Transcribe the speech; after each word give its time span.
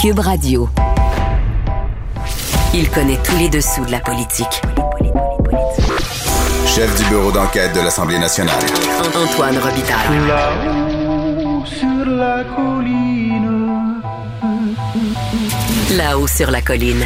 Cube 0.00 0.20
Radio. 0.20 0.66
Il 2.72 2.88
connaît 2.88 3.18
tous 3.22 3.36
les 3.36 3.50
dessous 3.50 3.84
de 3.84 3.90
la 3.90 4.00
politique. 4.00 4.62
Chef 6.66 6.96
du 6.96 7.04
bureau 7.10 7.30
d'enquête 7.30 7.74
de 7.74 7.80
l'Assemblée 7.80 8.18
nationale. 8.18 8.62
Antoine 9.14 9.58
Robitaille. 9.58 10.26
Là-haut 10.26 11.66
sur 11.66 12.06
la 12.06 12.44
colline. 12.44 14.00
Là-haut 15.98 16.26
sur 16.26 16.50
la 16.50 16.62
colline. 16.62 17.04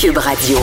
Cube 0.00 0.18
Radio. 0.18 0.58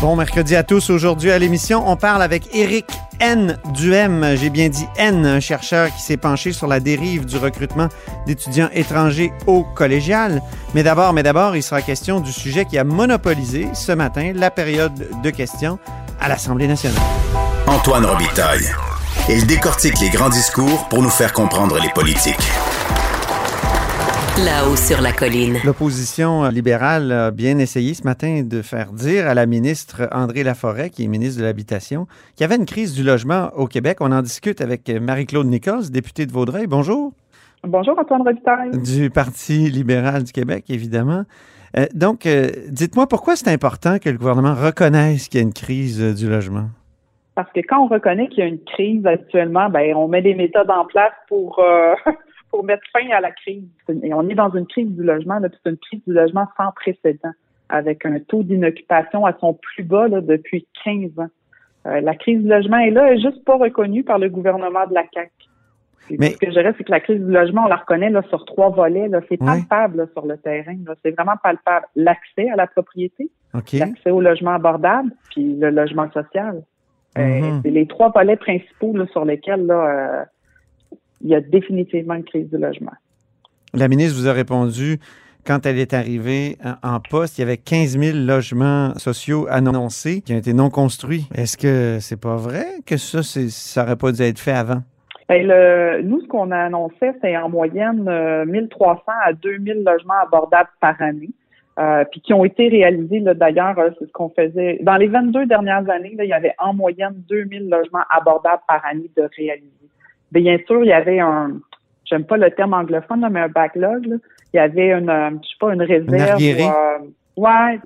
Bon 0.00 0.16
mercredi 0.16 0.56
à 0.56 0.62
tous. 0.62 0.88
Aujourd'hui 0.88 1.30
à 1.32 1.38
l'émission, 1.38 1.86
on 1.86 1.96
parle 1.96 2.22
avec 2.22 2.54
Éric 2.54 2.86
N. 3.20 3.58
Duhem. 3.74 4.36
J'ai 4.36 4.50
bien 4.50 4.68
dit 4.68 4.86
N, 4.96 5.26
un 5.26 5.40
chercheur 5.40 5.94
qui 5.94 6.02
s'est 6.02 6.16
penché 6.16 6.52
sur 6.52 6.66
la 6.66 6.80
dérive 6.80 7.24
du 7.24 7.36
recrutement 7.36 7.88
d'étudiants 8.26 8.68
étrangers 8.72 9.32
au 9.46 9.64
collégial. 9.64 10.42
Mais 10.74 10.82
d'abord, 10.82 11.12
mais 11.12 11.22
d'abord, 11.22 11.56
il 11.56 11.62
sera 11.62 11.82
question 11.82 12.20
du 12.20 12.32
sujet 12.32 12.64
qui 12.64 12.78
a 12.78 12.84
monopolisé 12.84 13.68
ce 13.74 13.92
matin 13.92 14.32
la 14.34 14.50
période 14.50 15.08
de 15.22 15.30
questions 15.30 15.78
à 16.20 16.28
l'Assemblée 16.28 16.66
nationale. 16.66 17.00
Antoine 17.66 18.04
Robitaille. 18.04 18.68
Il 19.28 19.46
décortique 19.46 19.98
les 20.00 20.10
grands 20.10 20.28
discours 20.28 20.88
pour 20.88 21.02
nous 21.02 21.10
faire 21.10 21.32
comprendre 21.32 21.78
les 21.80 21.88
politiques. 21.90 22.36
Là-haut 24.36 24.74
sur 24.74 25.00
la 25.00 25.12
colline. 25.12 25.58
L'opposition 25.64 26.48
libérale 26.48 27.12
a 27.12 27.30
bien 27.30 27.56
essayé 27.58 27.94
ce 27.94 28.02
matin 28.02 28.42
de 28.44 28.62
faire 28.62 28.90
dire 28.90 29.28
à 29.28 29.34
la 29.34 29.46
ministre 29.46 30.08
André 30.10 30.42
Laforêt, 30.42 30.90
qui 30.90 31.04
est 31.04 31.06
ministre 31.06 31.40
de 31.40 31.46
l'Habitation, 31.46 32.06
qu'il 32.34 32.40
y 32.40 32.44
avait 32.44 32.56
une 32.56 32.66
crise 32.66 32.96
du 32.96 33.04
logement 33.04 33.50
au 33.56 33.68
Québec. 33.68 33.98
On 34.00 34.10
en 34.10 34.22
discute 34.22 34.60
avec 34.60 34.90
Marie-Claude 34.90 35.46
Nichols, 35.46 35.88
députée 35.92 36.26
de 36.26 36.32
Vaudreuil. 36.32 36.66
Bonjour. 36.66 37.12
Bonjour, 37.62 37.96
Antoine 37.96 38.22
Robitaille. 38.22 38.72
Du 38.82 39.08
Parti 39.08 39.70
libéral 39.70 40.24
du 40.24 40.32
Québec, 40.32 40.64
évidemment. 40.68 41.22
Euh, 41.78 41.86
donc, 41.94 42.26
euh, 42.26 42.48
dites-moi 42.70 43.06
pourquoi 43.06 43.36
c'est 43.36 43.52
important 43.52 43.98
que 44.00 44.10
le 44.10 44.18
gouvernement 44.18 44.54
reconnaisse 44.54 45.28
qu'il 45.28 45.38
y 45.38 45.44
a 45.44 45.46
une 45.46 45.52
crise 45.52 46.02
euh, 46.02 46.12
du 46.12 46.28
logement? 46.28 46.70
Parce 47.34 47.50
que 47.52 47.60
quand 47.60 47.80
on 47.80 47.88
reconnaît 47.88 48.28
qu'il 48.28 48.38
y 48.40 48.42
a 48.42 48.46
une 48.46 48.62
crise 48.62 49.04
actuellement, 49.06 49.68
ben 49.68 49.94
on 49.96 50.06
met 50.08 50.22
des 50.22 50.34
méthodes 50.34 50.70
en 50.70 50.84
place 50.84 51.12
pour 51.28 51.58
euh, 51.58 51.94
pour 52.54 52.64
mettre 52.64 52.84
fin 52.92 53.08
à 53.10 53.20
la 53.20 53.32
crise. 53.32 53.64
Et 54.04 54.14
on 54.14 54.28
est 54.28 54.34
dans 54.36 54.50
une 54.54 54.66
crise 54.66 54.88
du 54.90 55.02
logement, 55.02 55.40
c'est 55.42 55.70
une 55.70 55.76
crise 55.76 56.00
du 56.06 56.12
logement 56.14 56.46
sans 56.56 56.70
précédent, 56.70 57.32
avec 57.68 58.06
un 58.06 58.20
taux 58.20 58.44
d'inoccupation 58.44 59.26
à 59.26 59.32
son 59.40 59.54
plus 59.54 59.82
bas 59.82 60.06
là, 60.06 60.20
depuis 60.20 60.64
15 60.84 61.18
ans. 61.18 61.26
Euh, 61.86 62.00
la 62.00 62.14
crise 62.14 62.40
du 62.42 62.48
logement 62.48 62.78
est 62.78 62.90
là, 62.90 63.08
elle 63.08 63.18
est 63.18 63.22
juste 63.22 63.44
pas 63.44 63.56
reconnue 63.56 64.04
par 64.04 64.20
le 64.20 64.28
gouvernement 64.28 64.86
de 64.86 64.94
la 64.94 65.02
CAQ. 65.12 65.30
Mais- 66.18 66.30
Ce 66.30 66.36
que 66.38 66.46
je 66.46 66.52
dirais, 66.52 66.72
c'est 66.78 66.84
que 66.84 66.92
la 66.92 67.00
crise 67.00 67.18
du 67.20 67.32
logement, 67.32 67.62
on 67.64 67.68
la 67.68 67.76
reconnaît 67.76 68.10
là, 68.10 68.22
sur 68.28 68.44
trois 68.44 68.68
volets. 68.70 69.10
C'est 69.28 69.38
palpable 69.38 69.96
là, 69.96 70.06
sur 70.12 70.24
le 70.26 70.36
terrain. 70.36 70.76
C'est 71.04 71.10
vraiment 71.10 71.34
palpable. 71.42 71.86
L'accès 71.96 72.48
à 72.50 72.56
la 72.56 72.66
propriété, 72.68 73.30
l'accès 73.78 74.10
au 74.12 74.20
logement 74.20 74.52
abordable, 74.52 75.10
puis 75.30 75.56
le 75.56 75.70
logement 75.70 76.08
social. 76.12 76.62
Euh, 77.18 77.22
Mhm. 77.22 77.60
c'est 77.64 77.70
les 77.70 77.86
trois 77.86 78.10
volets 78.10 78.36
principaux 78.36 78.96
là, 78.96 79.06
sur 79.08 79.24
lesquels 79.24 79.66
là, 79.66 80.20
euh, 80.20 80.24
il 81.24 81.30
y 81.30 81.34
a 81.34 81.40
définitivement 81.40 82.14
une 82.14 82.24
crise 82.24 82.48
du 82.50 82.58
logement. 82.58 82.92
La 83.72 83.88
ministre 83.88 84.16
vous 84.20 84.28
a 84.28 84.32
répondu 84.32 84.98
quand 85.46 85.66
elle 85.66 85.78
est 85.78 85.92
arrivée 85.92 86.56
en- 86.64 86.94
en 86.96 87.00
poste, 87.00 87.36
il 87.38 87.40
y 87.42 87.44
avait 87.44 87.56
15 87.56 87.98
000 87.98 88.16
logements 88.16 88.94
sociaux 88.96 89.46
annoncés 89.50 90.20
qui 90.22 90.32
ont 90.32 90.38
été 90.38 90.52
non 90.54 90.70
construits. 90.70 91.26
Est-ce 91.34 91.56
que 91.58 91.98
c'est 92.00 92.20
pas 92.20 92.36
vrai 92.36 92.64
que 92.86 92.96
ça, 92.96 93.22
ça 93.22 93.82
aurait 93.82 93.96
pas 93.96 94.12
dû 94.12 94.22
être 94.22 94.38
fait 94.38 94.52
avant? 94.52 94.82
Ben, 95.28 95.46
le, 95.46 96.02
nous, 96.02 96.20
ce 96.20 96.26
qu'on 96.28 96.50
a 96.50 96.58
annoncé, 96.58 97.10
c'est 97.22 97.36
en 97.36 97.48
moyenne 97.48 98.06
euh, 98.08 98.44
1300 98.44 99.00
à 99.24 99.32
2000 99.32 99.82
logements 99.84 100.20
abordables 100.22 100.68
par 100.80 101.00
année, 101.00 101.30
euh, 101.78 102.04
puis 102.10 102.20
qui 102.20 102.32
ont 102.34 102.44
été 102.44 102.68
réalisés. 102.68 103.20
D'ailleurs, 103.34 103.78
euh, 103.78 103.88
c'est 103.98 104.06
ce 104.06 104.12
qu'on 104.12 104.28
faisait. 104.30 104.78
Dans 104.82 104.96
les 104.96 105.08
22 105.08 105.46
dernières 105.46 105.88
années, 105.90 106.14
là, 106.16 106.24
il 106.24 106.28
y 106.28 106.34
avait 106.34 106.54
en 106.58 106.74
moyenne 106.74 107.14
2000 107.28 107.68
logements 107.70 108.04
abordables 108.10 108.62
par 108.68 108.84
année 108.84 109.10
de 109.16 109.28
réaliser. 109.36 109.70
Bien 110.34 110.58
sûr, 110.66 110.82
il 110.82 110.88
y 110.88 110.92
avait 110.92 111.20
un, 111.20 111.52
j'aime 112.04 112.24
pas 112.24 112.36
le 112.36 112.50
terme 112.50 112.74
anglophone, 112.74 113.20
là, 113.20 113.30
mais 113.30 113.40
un 113.40 113.48
backlog. 113.48 114.06
là. 114.06 114.16
Il 114.52 114.56
y 114.56 114.60
avait 114.60 114.92
une, 114.92 115.08
euh, 115.08 115.30
je 115.30 115.48
sais 115.48 115.56
pas, 115.58 115.72
une 115.72 115.82
réserve. 115.82 116.14
arriéré. 116.14 116.64
euh, 116.64 116.98
ouais, 117.36 117.78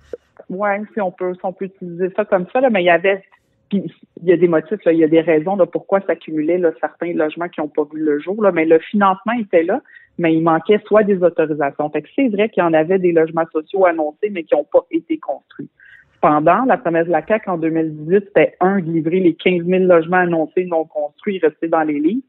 ouais, 0.51 0.83
si 0.93 1.01
on 1.01 1.11
peut, 1.11 1.35
si 1.35 1.41
on 1.45 1.53
peut 1.53 1.67
utiliser 1.67 2.11
ça 2.17 2.25
comme 2.25 2.47
ça, 2.53 2.61
là, 2.61 2.71
mais 2.71 2.83
il 2.83 2.87
y 2.87 2.91
avait 2.91 3.23
puis 3.69 3.85
il 4.23 4.29
y 4.29 4.33
a 4.33 4.37
des 4.37 4.49
motifs, 4.49 4.83
là, 4.85 4.93
il 4.93 4.99
y 4.99 5.05
a 5.05 5.09
des 5.09 5.21
raisons 5.21 5.57
de 5.57 5.65
pourquoi 5.65 6.01
s'accumulaient 6.01 6.59
là, 6.59 6.71
certains 6.81 7.13
logements 7.13 7.49
qui 7.49 7.61
n'ont 7.61 7.69
pas 7.69 7.85
vu 7.93 8.01
le 8.01 8.19
jour, 8.19 8.43
là, 8.43 8.51
mais 8.51 8.65
le 8.65 8.79
financement 8.79 9.35
était 9.39 9.63
là, 9.63 9.83
mais 10.17 10.35
il 10.35 10.43
manquait 10.43 10.81
soit 10.87 11.03
des 11.03 11.23
autorisations. 11.23 11.91
Fait 11.91 12.03
que 12.03 12.09
c'est 12.17 12.29
vrai 12.29 12.49
qu'il 12.49 12.63
y 12.63 12.67
en 12.67 12.73
avait 12.73 12.99
des 12.99 13.13
logements 13.13 13.45
sociaux 13.53 13.85
annoncés, 13.85 14.31
mais 14.31 14.45
qui 14.45 14.55
n'ont 14.55 14.65
pas 14.65 14.87
été 14.91 15.19
construits. 15.19 15.69
Cependant, 16.15 16.65
la 16.65 16.79
promesse 16.79 17.07
de 17.07 17.13
la 17.13 17.25
CAQ 17.25 17.51
en 17.51 17.59
2018, 17.59 18.25
c'était 18.27 18.57
un, 18.61 18.81
de 18.81 18.91
livrer 18.91 19.21
les 19.21 19.35
15 19.35 19.65
000 19.65 19.85
logements 19.85 20.17
annoncés 20.17 20.65
non 20.65 20.85
construits, 20.85 21.39
restés 21.39 21.69
dans 21.69 21.83
les 21.83 22.01
livres, 22.01 22.23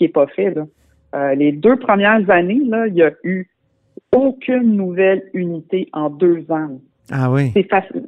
qui 0.00 0.04
n'est 0.04 0.12
pas 0.12 0.26
fait. 0.28 0.50
Là. 0.54 0.66
Euh, 1.14 1.34
les 1.34 1.52
deux 1.52 1.76
premières 1.76 2.28
années, 2.30 2.62
là, 2.66 2.86
il 2.86 2.94
y 2.94 3.02
a 3.02 3.12
eu 3.22 3.50
aucune 4.16 4.76
nouvelle 4.76 5.22
unité 5.34 5.88
en 5.92 6.08
deux 6.08 6.46
ans. 6.48 6.80
Ah 7.12 7.30
oui. 7.30 7.50
C'est 7.52 7.68
facile. 7.68 8.02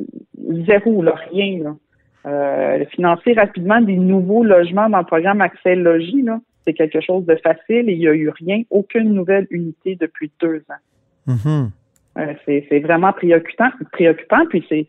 Zéro, 0.66 1.02
là, 1.02 1.14
rien. 1.30 1.62
Là. 1.62 1.76
Euh, 2.24 2.84
financer 2.86 3.34
rapidement 3.34 3.82
des 3.82 3.96
nouveaux 3.96 4.42
logements 4.42 4.88
dans 4.88 5.00
le 5.00 5.04
programme 5.04 5.42
Accès 5.42 5.74
Logis, 5.74 6.22
là, 6.22 6.40
c'est 6.64 6.72
quelque 6.72 7.00
chose 7.00 7.26
de 7.26 7.36
facile 7.36 7.90
et 7.90 7.92
il 7.92 7.98
n'y 7.98 8.08
a 8.08 8.14
eu 8.14 8.30
rien, 8.30 8.62
aucune 8.70 9.12
nouvelle 9.12 9.46
unité 9.50 9.96
depuis 10.00 10.30
deux 10.40 10.62
ans. 10.70 11.34
Mhm. 11.34 11.70
Euh, 12.18 12.34
c'est, 12.46 12.64
c'est 12.68 12.78
vraiment 12.78 13.12
préoccupant, 13.12 13.68
préoccupant, 13.90 14.46
puis 14.48 14.64
c'est, 14.68 14.86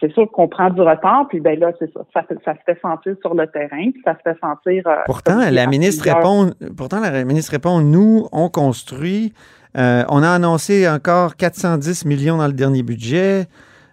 c'est 0.00 0.12
sûr 0.12 0.30
qu'on 0.30 0.48
prend 0.48 0.70
du 0.70 0.80
retard, 0.80 1.26
puis 1.28 1.40
ben 1.40 1.58
là, 1.58 1.72
c'est 1.78 1.92
ça, 1.92 2.02
ça, 2.12 2.54
se 2.54 2.60
fait 2.66 2.80
sentir 2.80 3.14
sur 3.20 3.34
le 3.34 3.46
terrain, 3.46 3.90
puis 3.90 4.02
ça 4.04 4.14
se 4.14 4.22
fait 4.22 4.38
sentir. 4.40 4.86
euh, 4.86 4.96
Pourtant, 5.06 5.38
la 5.50 5.66
ministre 5.66 6.04
répond, 6.04 6.52
pourtant, 6.76 7.00
la 7.00 7.24
ministre 7.24 7.52
répond, 7.52 7.80
nous, 7.80 8.26
on 8.32 8.48
construit. 8.48 9.32
Euh, 9.76 10.04
on 10.08 10.22
a 10.22 10.30
annoncé 10.30 10.88
encore 10.88 11.36
410 11.36 12.04
millions 12.04 12.36
dans 12.36 12.46
le 12.46 12.52
dernier 12.52 12.82
budget. 12.82 13.46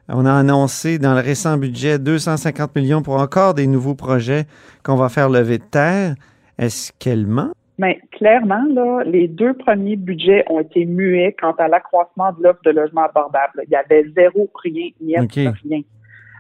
On 0.09 0.25
a 0.25 0.34
annoncé 0.34 1.00
dans 1.00 1.13
le 1.13 1.22
récent 1.22 1.57
budget 1.57 1.97
250 1.97 2.75
millions 2.75 3.01
pour 3.01 3.16
encore 3.16 3.53
des 3.53 3.67
nouveaux 3.67 3.95
projets 3.95 4.45
qu'on 4.84 4.95
va 4.95 5.09
faire 5.09 5.29
lever 5.29 5.57
de 5.57 5.63
terre. 5.63 6.16
Est-ce 6.57 6.91
qu'elle 7.00 7.25
ment? 7.25 7.51
Mais 7.78 8.00
clairement, 8.21 8.63
là, 8.69 9.01
les 9.03 9.27
deux 9.27 9.55
premiers 9.55 9.95
budgets 9.95 10.45
ont 10.47 10.59
été 10.59 10.85
muets 10.85 11.35
quant 11.41 11.53
à 11.53 11.67
l'accroissement 11.67 12.31
de 12.33 12.43
l'offre 12.43 12.61
de 12.63 12.69
logements 12.69 13.05
abordables. 13.05 13.63
Il 13.65 13.71
y 13.71 13.75
avait 13.75 14.05
zéro, 14.15 14.47
rien, 14.61 14.91
OK. 15.23 15.33
rien. 15.33 15.81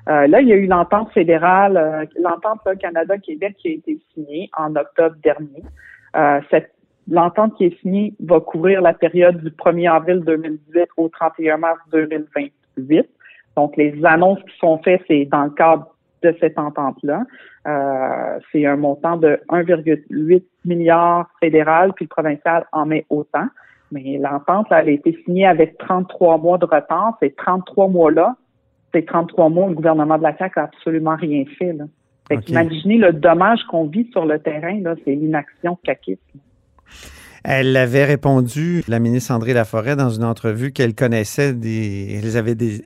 Euh, 0.07 0.27
là, 0.27 0.41
il 0.41 0.47
y 0.47 0.53
a 0.53 0.57
eu 0.57 0.67
l'entente 0.67 1.11
fédérale, 1.11 1.77
euh, 1.77 2.05
l'entente 2.21 2.61
Canada-Québec 2.79 3.55
qui 3.57 3.69
a 3.69 3.71
été 3.71 3.99
signée 4.13 4.51
en 4.55 4.75
octobre 4.75 5.15
dernier. 5.23 5.63
Euh, 6.15 6.39
cette 6.51 6.71
L'entente 7.09 7.57
qui 7.57 7.65
est 7.65 7.81
signée 7.81 8.13
va 8.23 8.39
couvrir 8.39 8.79
la 8.79 8.93
période 8.93 9.43
du 9.43 9.49
1er 9.49 9.91
avril 9.91 10.19
2018 10.23 10.87
au 10.97 11.09
31 11.09 11.57
mars 11.57 11.79
2028. 11.91 13.09
Donc, 13.57 13.75
les 13.75 14.05
annonces 14.05 14.39
qui 14.43 14.57
sont 14.59 14.77
faites, 14.83 15.01
c'est 15.07 15.25
dans 15.25 15.45
le 15.45 15.49
cadre 15.49 15.87
de 16.23 16.35
cette 16.39 16.57
entente-là. 16.57 17.23
Euh, 17.67 18.39
c'est 18.51 18.65
un 18.65 18.75
montant 18.75 19.17
de 19.17 19.39
1,8 19.49 20.43
milliard 20.65 21.29
fédéral, 21.39 21.93
puis 21.93 22.05
le 22.05 22.09
provincial 22.09 22.65
en 22.71 22.85
met 22.85 23.05
autant. 23.09 23.47
Mais 23.91 24.17
l'entente, 24.17 24.69
là, 24.69 24.81
elle 24.81 24.89
a 24.89 24.91
été 24.91 25.17
signée 25.25 25.45
avec 25.45 25.77
33 25.77 26.37
mois 26.37 26.57
de 26.57 26.65
retard. 26.65 27.17
Ces 27.21 27.31
33 27.31 27.89
mois-là, 27.89 28.35
ces 28.93 29.03
33 29.03 29.49
mois, 29.49 29.67
le 29.67 29.75
gouvernement 29.75 30.17
de 30.17 30.23
la 30.23 30.37
CAQ 30.37 30.59
a 30.59 30.63
absolument 30.63 31.15
rien 31.15 31.43
fait. 31.57 31.73
Là. 31.73 31.85
Fait 32.27 32.37
OK. 32.37 32.49
imaginez 32.49 32.97
le 32.97 33.13
dommage 33.13 33.63
qu'on 33.69 33.85
vit 33.85 34.09
sur 34.11 34.25
le 34.25 34.39
terrain, 34.39 34.79
là, 34.81 34.95
c'est 35.03 35.13
l'inaction 35.13 35.77
caquiste. 35.83 36.21
Elle 37.43 37.75
avait 37.75 38.05
répondu, 38.05 38.83
la 38.87 38.99
ministre 38.99 39.31
André 39.31 39.53
Laforêt, 39.53 39.95
dans 39.95 40.11
une 40.11 40.23
entrevue 40.23 40.71
qu'elle 40.71 40.93
connaissait 40.93 41.53
des 41.53 42.21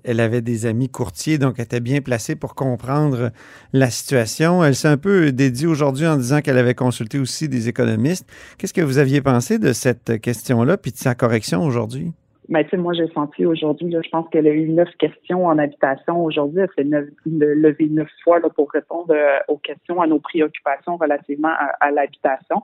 elle, 0.03 0.19
avait 0.21 0.41
des. 0.41 0.65
amis 0.65 0.89
courtiers, 0.89 1.37
donc 1.37 1.59
était 1.59 1.81
bien 1.81 2.01
placée 2.01 2.35
pour 2.35 2.55
comprendre 2.55 3.31
la 3.73 3.89
situation. 3.89 4.63
Elle 4.63 4.75
s'est 4.75 4.87
un 4.87 4.97
peu 4.97 5.33
dédiée 5.33 5.67
aujourd'hui 5.67 6.07
en 6.07 6.15
disant 6.15 6.41
qu'elle 6.41 6.57
avait 6.57 6.73
consulté 6.73 7.19
aussi 7.19 7.49
des 7.49 7.67
économistes. 7.67 8.25
Qu'est-ce 8.57 8.73
que 8.73 8.81
vous 8.81 8.97
aviez 8.97 9.21
pensé 9.21 9.59
de 9.59 9.73
cette 9.73 10.21
question-là, 10.21 10.77
puis 10.77 10.93
de 10.93 10.97
sa 10.97 11.15
correction 11.15 11.63
aujourd'hui? 11.63 12.13
Tu 12.47 12.69
sais, 12.69 12.77
moi, 12.77 12.93
j'ai 12.93 13.07
senti 13.07 13.45
aujourd'hui, 13.45 13.91
je 13.91 14.09
pense 14.09 14.27
qu'elle 14.29 14.47
a 14.47 14.51
eu 14.51 14.69
neuf 14.69 14.89
questions 14.99 15.45
en 15.45 15.57
habitation 15.57 16.23
aujourd'hui. 16.23 16.61
Elle 16.61 16.69
s'est 16.75 16.89
neuf- 16.89 17.09
levée 17.25 17.87
neuf 17.89 18.09
fois 18.23 18.39
là, 18.39 18.49
pour 18.49 18.71
répondre 18.71 19.11
euh, 19.11 19.37
aux 19.47 19.57
questions, 19.57 20.01
à 20.01 20.07
nos 20.07 20.19
préoccupations 20.19 20.97
relativement 20.97 21.49
à, 21.49 21.71
à 21.79 21.91
l'habitation. 21.91 22.61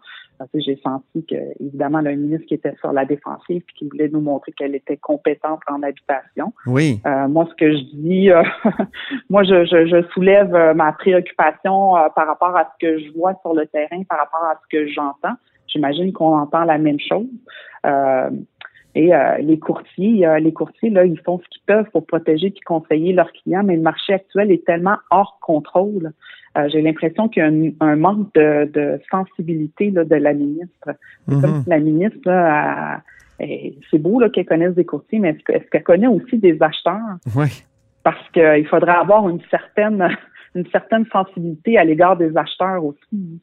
Sais, 0.51 0.62
J'ai 0.62 0.80
senti 0.83 1.25
que, 1.25 1.36
évidemment, 1.60 2.01
le 2.01 2.16
ministre 2.16 2.48
qui 2.48 2.56
était 2.56 2.75
sur 2.80 2.92
la 2.92 3.06
défensive 3.06 3.62
puis 3.66 3.75
qui 3.75 3.89
voulait 3.89 4.10
nous 4.10 4.22
montrer 4.22 4.51
qu'elle 4.51 4.75
était 4.75 4.98
compétente 4.98 5.60
en 5.68 5.83
habitation. 5.83 6.54
Oui. 6.66 7.00
Euh, 7.06 7.28
moi, 7.28 7.48
ce 7.50 7.56
que 7.56 7.72
je 7.72 7.83
dis, 7.94 8.31
euh, 8.31 8.44
moi, 9.30 9.44
je, 9.44 9.66
je, 9.66 9.86
je 9.86 10.04
soulève 10.13 10.54
euh, 10.56 10.74
ma 10.74 10.94
préoccupation 10.94 11.95
euh, 11.98 12.10
par 12.16 12.28
rapport 12.28 12.56
à 12.56 12.72
ce 12.74 12.86
que 12.88 13.00
je 13.00 13.12
vois 13.13 13.36
sur 13.42 13.54
le 13.54 13.66
terrain, 13.68 14.01
par 14.10 14.19
rapport 14.19 14.44
à 14.44 14.60
ce 14.63 14.78
que 14.78 14.88
j'entends. 14.88 15.36
J'imagine 15.68 16.12
qu'on 16.12 16.38
entend 16.38 16.63
la 16.66 16.78
même 16.78 17.00
chose. 17.00 17.28
Euh, 17.86 18.30
Et 18.93 19.15
euh, 19.15 19.38
les 19.38 19.57
courtiers, 19.57 20.27
euh, 20.27 20.39
les 20.39 20.51
courtiers, 20.51 20.89
là, 20.89 21.05
ils 21.05 21.19
font 21.21 21.39
ce 21.39 21.47
qu'ils 21.49 21.61
peuvent 21.65 21.89
pour 21.91 22.05
protéger 22.05 22.47
et 22.47 22.53
conseiller 22.65 23.13
leurs 23.13 23.31
clients, 23.31 23.63
mais 23.63 23.75
le 23.77 23.81
marché 23.81 24.13
actuel 24.13 24.51
est 24.51 24.65
tellement 24.65 24.97
hors 25.11 25.38
contrôle. 25.41 26.11
Euh, 26.57 26.67
j'ai 26.69 26.81
l'impression 26.81 27.29
qu'il 27.29 27.41
y 27.41 27.45
a 27.45 27.85
un, 27.85 27.95
manque 27.95 28.33
de, 28.33 28.65
de 28.73 28.99
sensibilité 29.09 29.91
là, 29.91 30.03
de 30.03 30.15
la 30.15 30.33
ministre. 30.33 30.89
C'est 31.27 31.39
comme 31.39 31.51
Mhm. 31.51 31.63
si 31.63 31.69
la 31.69 31.79
ministre, 31.79 32.29
c'est 33.89 33.97
beau 33.97 34.19
là, 34.19 34.29
qu'elle 34.29 34.45
connaisse 34.45 34.75
des 34.75 34.85
courtiers, 34.85 35.19
mais 35.19 35.29
est-ce 35.29 35.44
que- 35.44 35.53
est-ce 35.53 35.69
qu'elle 35.69 35.83
connaît 35.83 36.07
aussi 36.07 36.37
des 36.37 36.57
acheteurs? 36.61 37.17
Oui. 37.35 37.63
Parce 38.03 38.29
qu'il 38.33 38.67
faudrait 38.67 38.95
avoir 38.95 39.29
une 39.29 39.39
certaine 39.49 40.05
une 40.55 40.65
certaine 40.69 41.05
sensibilité 41.05 41.77
à 41.77 41.85
l'égard 41.85 42.17
des 42.17 42.35
acheteurs 42.35 42.83
aussi. 42.83 43.39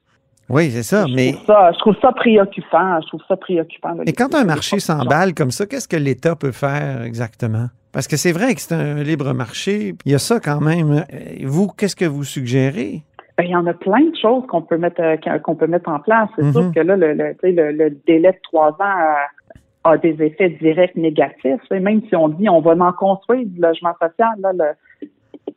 Oui, 0.49 0.71
c'est 0.71 0.83
ça. 0.83 1.05
je, 1.07 1.15
Mais, 1.15 1.33
trouve 1.33 1.47
ça, 1.47 1.73
je 1.73 1.79
trouve 1.79 1.97
ça 2.01 2.13
préoccupant. 2.13 3.01
Je 3.03 3.07
trouve 3.09 3.21
ça 3.29 3.37
préoccupant. 3.37 3.95
mais 4.07 4.13
quand 4.13 4.35
un 4.35 4.45
marché 4.45 4.79
s'emballe 4.81 5.35
comme 5.35 5.51
ça, 5.51 5.67
qu'est-ce 5.67 5.89
que 5.89 5.97
l'État 5.97 6.37
peut 6.37 6.53
faire 6.53 7.03
exactement? 7.03 7.67
Parce 7.93 8.07
que 8.09 8.17
c'est 8.17 8.33
vrai 8.33 8.55
que 8.55 8.61
c'est 8.61 8.75
un 8.75 9.03
libre 9.03 9.33
marché. 9.35 9.95
Il 10.05 10.13
y 10.13 10.15
a 10.15 10.19
ça 10.19 10.41
quand 10.41 10.61
même. 10.61 10.93
Euh, 10.93 11.45
Vous, 11.45 11.69
qu'est-ce 11.69 11.97
que 11.97 12.05
vous 12.05 12.25
suggérez? 12.25 13.03
Ben, 13.37 13.45
il 13.45 13.51
y 13.51 13.57
en 13.57 13.67
a 13.67 13.73
plein 13.75 14.01
de 14.01 14.17
choses 14.21 14.45
qu'on 14.49 14.63
peut 14.63 14.79
mettre 14.79 15.01
euh, 15.01 15.17
qu'on 15.39 15.55
peut 15.55 15.67
mettre 15.67 15.89
en 15.89 16.01
place. 16.01 16.29
C'est 16.37 16.43
Mhm. 16.45 16.53
sûr 16.53 16.73
que 16.75 16.81
là, 16.81 16.97
le, 16.97 17.13
le, 17.15 17.33
tu 17.35 17.39
sais, 17.43 17.53
le, 17.53 17.73
le 17.73 17.91
délai 18.07 18.33
de 18.33 18.39
trois 18.43 18.71
ans 18.73 18.75
euh, 18.81 19.91
a 19.93 19.97
des 19.97 20.17
effets 20.23 20.51
directs 20.61 20.97
négatifs. 20.97 21.61
Et 21.71 21.79
même 21.81 22.03
si 22.09 22.17
on 22.17 22.29
dit 22.29 22.49
on 22.49 22.61
va 22.61 22.73
en 22.73 22.93
construire 22.93 23.47
du 23.47 23.61
logement 23.61 23.93
social, 24.01 24.35
là, 24.41 24.53
le, 24.53 25.09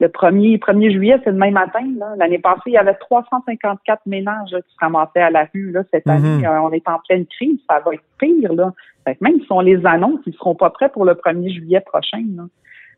le 0.02 0.08
1er, 0.08 0.58
1er 0.60 0.92
juillet, 0.92 1.18
c'est 1.24 1.32
demain 1.32 1.52
matin. 1.52 1.86
là. 1.98 2.14
L'année 2.18 2.40
passée, 2.40 2.62
il 2.68 2.74
y 2.74 2.78
avait 2.78 2.96
354 2.96 4.02
ménages 4.08 4.52
là, 4.52 4.62
qui 4.62 4.74
se 4.74 4.80
ramassaient 4.80 5.22
à 5.22 5.30
la 5.30 5.46
rue. 5.54 5.72
Là. 5.72 5.84
Cette 5.92 6.06
Mhm. 6.08 6.12
année, 6.14 6.48
euh, 6.48 6.62
on 6.64 6.72
est 6.72 6.88
en 6.90 6.98
pleine 7.08 7.26
crise. 7.28 7.60
Ça 7.70 7.80
va 7.86 7.94
être 7.94 8.04
pire. 8.20 8.52
Là. 8.54 8.74
Fait 9.06 9.14
que 9.16 9.24
même 9.24 9.40
si 9.40 9.48
on 9.52 9.62
les 9.62 9.86
annonce, 9.86 10.20
ils 10.26 10.34
seront 10.34 10.56
pas 10.56 10.70
prêts 10.72 10.90
pour 10.90 11.06
le 11.06 11.14
1er 11.14 11.54
juillet 11.54 11.82
prochain. 11.82 12.24
Là. 12.36 12.44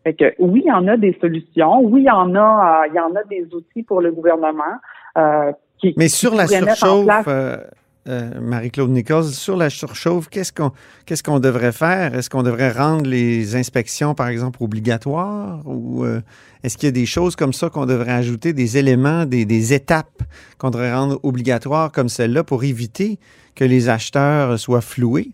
Fait 0.04 0.14
que 0.14 0.34
oui, 0.40 0.62
il 0.66 0.70
y 0.70 0.72
en 0.72 0.88
a 0.88 0.98
des 0.98 1.18
solutions. 1.22 1.80
Oui, 1.82 2.02
il 2.02 2.08
y 2.08 2.10
en 2.10 2.34
a, 2.36 2.84
euh, 2.84 2.88
il 2.90 2.96
y 2.96 3.00
en 3.00 3.14
a 3.16 3.24
des 3.30 3.48
outils 3.54 3.84
pour 3.84 4.02
le 4.02 4.12
gouvernement. 4.12 4.64
euh, 5.18 5.52
qui, 5.80 5.94
Mais 5.98 6.08
sur 6.08 6.34
la 6.34 6.48
surchauffe, 6.48 7.28
euh, 7.28 7.58
euh, 8.08 8.40
Marie-Claude 8.42 8.90
Nichols, 8.90 9.24
sur 9.26 9.56
la 9.56 9.70
surchauffe, 9.70 10.28
qu'est-ce 10.30 10.52
qu'on 10.52 10.72
qu'est-ce 11.06 11.24
qu'on 11.24 11.40
devrait 11.40 11.72
faire? 11.72 12.16
Est-ce 12.16 12.30
qu'on 12.30 12.44
devrait 12.44 12.72
rendre 12.72 13.06
les 13.10 13.56
inspections, 13.56 14.14
par 14.14 14.28
exemple, 14.28 14.62
obligatoires? 14.62 15.60
Ou 15.66 16.04
euh, 16.04 16.20
est-ce 16.64 16.78
qu'il 16.78 16.88
y 16.88 16.90
a 16.90 16.94
des 16.94 17.06
choses 17.06 17.36
comme 17.36 17.54
ça 17.54 17.70
qu'on 17.70 17.86
devrait 17.86 18.12
ajouter, 18.12 18.52
des 18.54 18.78
éléments, 18.78 19.26
des, 19.26 19.46
des 19.46 19.74
étapes 19.74 20.22
qu'on 20.58 20.70
devrait 20.70 20.94
rendre 20.94 21.20
obligatoires 21.24 21.92
comme 21.92 22.10
celle-là 22.10 22.44
pour 22.44 22.64
éviter 22.64 23.20
que 23.56 23.64
les 23.64 23.88
acheteurs 23.88 24.60
soient 24.60 24.82
floués? 24.82 25.30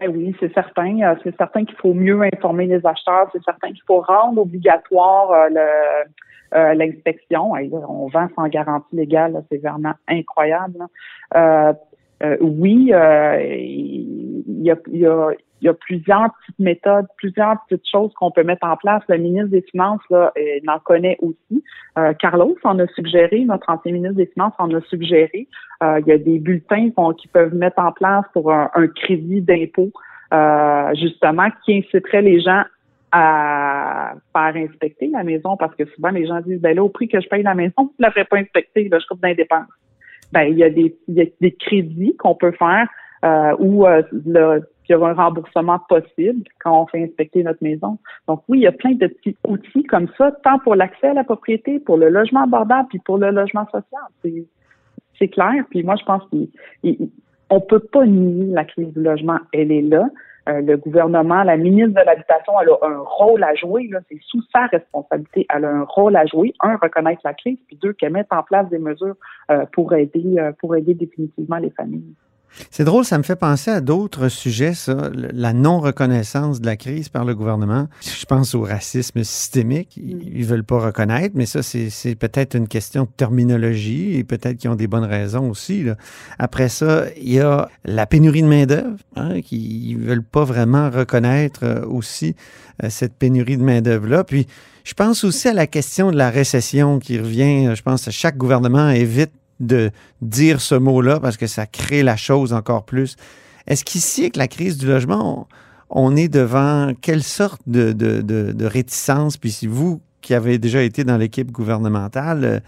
Eh 0.00 0.08
oui, 0.08 0.34
c'est 0.40 0.52
certain. 0.54 1.00
Euh, 1.02 1.14
C'est 1.22 1.36
certain 1.36 1.64
qu'il 1.64 1.76
faut 1.76 1.94
mieux 1.94 2.20
informer 2.22 2.66
les 2.66 2.84
acheteurs. 2.84 3.28
C'est 3.32 3.42
certain 3.44 3.68
qu'il 3.68 3.82
faut 3.86 4.00
rendre 4.00 4.40
obligatoire 4.42 5.48
le- 5.50 6.74
l'inspection. 6.74 7.52
On 7.52 8.08
vend 8.08 8.28
sans 8.34 8.48
garantie 8.48 8.96
légale. 8.96 9.44
C'est 9.50 9.58
vraiment 9.58 9.92
incroyable. 10.08 10.78
Euh, 12.22 12.36
oui, 12.40 12.90
euh, 12.92 13.40
il 13.46 14.62
y, 14.62 14.70
a, 14.70 14.76
il 14.88 14.98
y, 14.98 15.06
a, 15.06 15.30
il 15.60 15.64
y 15.66 15.68
a 15.68 15.74
plusieurs 15.74 16.30
petites 16.40 16.58
méthodes, 16.58 17.06
plusieurs 17.16 17.56
petites 17.68 17.88
choses 17.88 18.12
qu'on 18.14 18.30
peut 18.30 18.42
mettre 18.42 18.66
en 18.66 18.76
place. 18.76 19.02
Le 19.08 19.18
ministre 19.18 19.48
des 19.48 19.62
Finances 19.62 20.00
là, 20.10 20.32
euh, 20.36 20.58
en 20.68 20.78
connaît 20.80 21.16
aussi. 21.20 21.62
Euh, 21.96 22.12
Carlos 22.14 22.56
en 22.64 22.78
a 22.78 22.86
suggéré, 22.88 23.44
notre 23.44 23.68
ancien 23.70 23.92
ministre 23.92 24.16
des 24.16 24.26
Finances 24.26 24.54
en 24.58 24.72
a 24.74 24.80
suggéré. 24.82 25.48
Euh, 25.82 26.00
il 26.00 26.08
y 26.08 26.12
a 26.12 26.18
des 26.18 26.38
bulletins 26.38 26.90
qu'on- 26.90 27.12
qui 27.12 27.28
peuvent 27.28 27.54
mettre 27.54 27.78
en 27.78 27.92
place 27.92 28.24
pour 28.32 28.52
un, 28.52 28.70
un 28.74 28.86
crédit 28.88 29.40
d'impôt, 29.40 29.90
euh, 30.34 30.94
justement, 30.94 31.48
qui 31.64 31.78
inciterait 31.78 32.22
les 32.22 32.40
gens 32.40 32.62
à 33.10 34.12
faire 34.34 34.56
inspecter 34.56 35.08
la 35.08 35.24
maison 35.24 35.56
parce 35.56 35.74
que 35.74 35.86
souvent 35.86 36.10
les 36.10 36.26
gens 36.26 36.40
disent 36.40 36.60
ben 36.60 36.76
là 36.76 36.84
au 36.84 36.90
prix 36.90 37.08
que 37.08 37.20
je 37.20 37.28
paye 37.28 37.42
la 37.42 37.54
maison, 37.54 37.72
je 37.78 37.82
ne 37.82 38.06
la 38.06 38.10
ferai 38.10 38.24
pas 38.24 38.36
inspecter, 38.36 38.88
là, 38.88 38.98
je 38.98 39.06
coupe 39.06 39.20
d'indépendance. 39.22 39.68
Ben 40.32 40.42
il 40.42 40.58
y 40.58 40.64
a 40.64 40.70
des 40.70 40.96
il 41.08 41.14
y 41.14 41.22
a 41.22 41.26
des 41.40 41.52
crédits 41.52 42.16
qu'on 42.16 42.34
peut 42.34 42.52
faire 42.52 42.88
euh, 43.24 43.56
où 43.58 43.86
euh, 43.86 44.02
il 44.12 44.92
y 44.92 44.94
aura 44.94 45.10
un 45.10 45.14
remboursement 45.14 45.78
possible 45.88 46.44
quand 46.60 46.82
on 46.82 46.86
fait 46.86 47.02
inspecter 47.02 47.42
notre 47.42 47.62
maison. 47.62 47.98
Donc 48.26 48.42
oui, 48.48 48.58
il 48.58 48.62
y 48.62 48.66
a 48.66 48.72
plein 48.72 48.92
de 48.92 49.06
petits 49.06 49.36
outils 49.46 49.84
comme 49.84 50.08
ça, 50.16 50.32
tant 50.44 50.58
pour 50.60 50.74
l'accès 50.74 51.08
à 51.08 51.14
la 51.14 51.24
propriété, 51.24 51.78
pour 51.80 51.96
le 51.96 52.08
logement 52.08 52.44
abordable, 52.44 52.88
puis 52.88 52.98
pour 53.00 53.18
le 53.18 53.30
logement 53.30 53.66
social. 53.66 54.02
C'est 54.22 54.44
c'est 55.18 55.28
clair. 55.28 55.64
Puis 55.70 55.82
moi, 55.82 55.96
je 55.96 56.04
pense 56.04 56.22
qu'on 56.30 57.60
peut 57.60 57.80
pas 57.80 58.06
nier 58.06 58.52
la 58.52 58.64
crise 58.64 58.92
du 58.94 59.02
logement. 59.02 59.38
Elle 59.52 59.72
est 59.72 59.82
là. 59.82 60.08
Euh, 60.48 60.60
le 60.62 60.76
gouvernement, 60.76 61.42
la 61.42 61.56
ministre 61.56 62.00
de 62.00 62.06
l'Habitation, 62.06 62.52
elle 62.60 62.70
a 62.70 62.78
un 62.86 63.00
rôle 63.00 63.44
à 63.44 63.54
jouer. 63.54 63.90
C'est 64.08 64.18
sous 64.22 64.42
sa 64.54 64.66
responsabilité. 64.66 65.46
Elle 65.54 65.64
a 65.64 65.70
un 65.70 65.84
rôle 65.84 66.16
à 66.16 66.24
jouer. 66.24 66.54
Un, 66.60 66.76
reconnaître 66.76 67.20
la 67.24 67.34
crise, 67.34 67.58
puis 67.66 67.76
deux, 67.76 67.92
qu'elle 67.92 68.12
mette 68.12 68.32
en 68.32 68.42
place 68.42 68.68
des 68.70 68.78
mesures 68.78 69.16
euh, 69.50 69.66
pour 69.72 69.92
aider 69.94 70.36
euh, 70.38 70.52
pour 70.58 70.74
aider 70.74 70.94
définitivement 70.94 71.58
les 71.58 71.70
familles. 71.70 72.14
C'est 72.70 72.84
drôle, 72.84 73.04
ça 73.04 73.18
me 73.18 73.22
fait 73.22 73.36
penser 73.36 73.70
à 73.70 73.80
d'autres 73.80 74.28
sujets, 74.28 74.74
ça. 74.74 75.10
La 75.14 75.52
non-reconnaissance 75.52 76.60
de 76.60 76.66
la 76.66 76.76
crise 76.76 77.08
par 77.08 77.24
le 77.24 77.34
gouvernement. 77.34 77.88
Je 78.02 78.24
pense 78.24 78.54
au 78.54 78.62
racisme 78.62 79.22
systémique. 79.22 79.96
Ils 79.96 80.40
ne 80.40 80.44
veulent 80.44 80.64
pas 80.64 80.78
reconnaître, 80.78 81.34
mais 81.36 81.46
ça, 81.46 81.62
c'est 81.62 82.14
peut-être 82.14 82.54
une 82.56 82.68
question 82.68 83.04
de 83.04 83.10
terminologie 83.16 84.16
et 84.16 84.24
peut-être 84.24 84.56
qu'ils 84.58 84.70
ont 84.70 84.76
des 84.76 84.86
bonnes 84.86 85.04
raisons 85.04 85.48
aussi. 85.50 85.84
là. 85.84 85.96
Après 86.38 86.68
ça, 86.68 87.04
il 87.16 87.32
y 87.32 87.40
a 87.40 87.68
la 87.84 88.06
pénurie 88.06 88.42
de 88.42 88.48
main-d'œuvre, 88.48 88.96
hein, 89.16 89.40
qui 89.40 89.96
ne 89.98 90.04
veulent 90.04 90.22
pas 90.22 90.44
vraiment 90.44 90.90
reconnaître 90.90 91.60
euh, 91.64 91.86
aussi 91.86 92.34
euh, 92.82 92.90
cette 92.90 93.14
pénurie 93.14 93.56
de 93.56 93.62
main-d'œuvre-là. 93.62 94.24
Puis, 94.24 94.46
je 94.84 94.94
pense 94.94 95.22
aussi 95.24 95.48
à 95.48 95.52
la 95.52 95.66
question 95.66 96.10
de 96.10 96.16
la 96.16 96.30
récession 96.30 96.98
qui 96.98 97.18
revient. 97.18 97.74
Je 97.74 97.82
pense 97.82 98.06
que 98.06 98.10
chaque 98.10 98.38
gouvernement 98.38 98.88
évite 98.88 99.32
de 99.60 99.90
dire 100.22 100.60
ce 100.60 100.74
mot-là 100.74 101.20
parce 101.20 101.36
que 101.36 101.46
ça 101.46 101.66
crée 101.66 102.02
la 102.02 102.16
chose 102.16 102.52
encore 102.52 102.84
plus. 102.84 103.16
Est-ce 103.66 103.84
qu'ici, 103.84 104.22
avec 104.22 104.36
la 104.36 104.48
crise 104.48 104.78
du 104.78 104.86
logement, 104.86 105.48
on, 105.90 106.16
est 106.16 106.28
devant 106.28 106.92
quelle 107.00 107.22
sorte 107.22 107.60
de, 107.66 108.64
réticence? 108.66 109.36
Puis 109.36 109.50
si 109.50 109.66
vous, 109.66 110.00
qui 110.20 110.34
avez 110.34 110.58
déjà 110.58 110.82
été 110.82 111.04
dans 111.04 111.16
l'équipe 111.16 111.50
gouvernementale, 111.50 112.62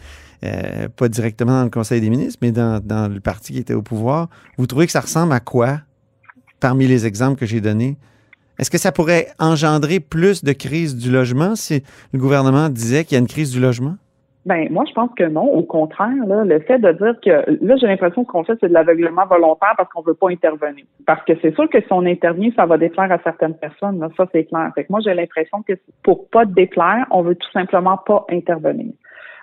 euh, 0.44 0.88
pas 0.88 1.08
directement 1.08 1.52
dans 1.52 1.64
le 1.64 1.70
Conseil 1.70 2.00
des 2.00 2.10
ministres, 2.10 2.38
mais 2.42 2.52
dans, 2.52 2.84
dans 2.84 3.12
le 3.12 3.20
parti 3.20 3.54
qui 3.54 3.58
était 3.58 3.74
au 3.74 3.82
pouvoir, 3.82 4.28
vous 4.58 4.66
trouvez 4.66 4.86
que 4.86 4.92
ça 4.92 5.00
ressemble 5.00 5.32
à 5.32 5.40
quoi 5.40 5.80
parmi 6.60 6.86
les 6.86 7.06
exemples 7.06 7.38
que 7.38 7.46
j'ai 7.46 7.60
donnés? 7.60 7.96
Est-ce 8.58 8.70
que 8.70 8.78
ça 8.78 8.92
pourrait 8.92 9.28
engendrer 9.38 10.00
plus 10.00 10.44
de 10.44 10.52
crise 10.52 10.94
du 10.94 11.10
logement 11.10 11.56
si 11.56 11.82
le 12.12 12.18
gouvernement 12.18 12.68
disait 12.68 13.06
qu'il 13.06 13.14
y 13.14 13.16
a 13.16 13.20
une 13.20 13.26
crise 13.26 13.52
du 13.52 13.60
logement? 13.60 13.96
Ben 14.46 14.68
moi, 14.70 14.84
je 14.88 14.92
pense 14.94 15.10
que 15.16 15.24
non. 15.24 15.44
Au 15.44 15.62
contraire, 15.62 16.26
là, 16.26 16.44
le 16.44 16.60
fait 16.60 16.78
de 16.78 16.92
dire 16.92 17.14
que 17.22 17.64
là, 17.64 17.76
j'ai 17.76 17.86
l'impression 17.86 18.24
qu'on 18.24 18.42
fait 18.42 18.56
c'est 18.60 18.68
de 18.68 18.74
l'aveuglement 18.74 19.26
volontaire 19.26 19.74
parce 19.76 19.90
qu'on 19.90 20.00
veut 20.00 20.14
pas 20.14 20.30
intervenir. 20.30 20.84
Parce 21.06 21.22
que 21.24 21.32
c'est 21.42 21.54
sûr 21.54 21.68
que 21.68 21.80
si 21.80 21.92
on 21.92 22.06
intervient, 22.06 22.50
ça 22.56 22.64
va 22.64 22.78
déplaire 22.78 23.12
à 23.12 23.18
certaines 23.18 23.54
personnes. 23.54 24.00
Là, 24.00 24.08
ça, 24.16 24.26
c'est 24.32 24.44
clair. 24.44 24.70
Fait 24.74 24.84
que 24.84 24.92
moi, 24.92 25.00
j'ai 25.04 25.14
l'impression 25.14 25.62
que 25.62 25.74
pour 26.02 26.28
pas 26.30 26.46
déplaire, 26.46 27.06
on 27.10 27.22
veut 27.22 27.34
tout 27.34 27.50
simplement 27.52 27.98
pas 27.98 28.24
intervenir. 28.30 28.92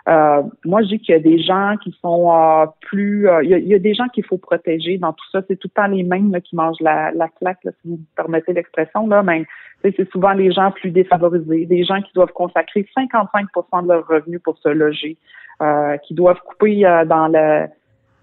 Euh, 0.07 0.41
moi, 0.63 0.81
je 0.83 0.87
dis 0.87 0.99
qu'il 0.99 1.13
y 1.13 1.17
a 1.17 1.21
des 1.21 1.39
gens 1.39 1.75
qui 1.83 1.93
sont 2.01 2.31
euh, 2.33 2.65
plus... 2.81 3.27
euh, 3.27 3.43
il, 3.43 3.49
y 3.49 3.75
a, 3.75 3.79
des 3.79 3.93
gens 3.93 4.07
qu'il 4.07 4.25
faut 4.25 4.37
protéger 4.37 4.97
dans 4.97 5.11
tout 5.11 5.25
ça. 5.31 5.41
C'est 5.47 5.57
tout 5.57 5.67
le 5.67 5.81
temps 5.81 5.87
les 5.87 6.03
mêmes 6.03 6.31
là, 6.31 6.39
qui 6.39 6.55
mangent 6.55 6.79
la, 6.79 7.11
la 7.11 7.27
claque, 7.27 7.63
là, 7.65 7.71
si 7.81 7.89
vous 7.89 7.97
me 7.97 8.15
permettez 8.15 8.53
l'expression. 8.53 9.05
Là, 9.07 9.21
mais 9.21 9.45
c'est 9.83 10.09
souvent 10.09 10.31
les 10.31 10.51
gens 10.51 10.71
plus 10.71 10.91
défavorisés, 10.91 11.65
des 11.65 11.83
gens 11.83 12.01
qui 12.01 12.13
doivent 12.13 12.31
consacrer 12.31 12.87
55% 12.97 13.83
de 13.83 13.87
leurs 13.89 14.07
revenus 14.07 14.41
pour 14.41 14.57
se 14.59 14.69
loger, 14.69 15.17
euh, 15.61 15.97
qui 15.97 16.13
doivent 16.13 16.39
couper 16.45 16.85
euh, 16.85 17.05
dans 17.05 17.27
le 17.27 17.67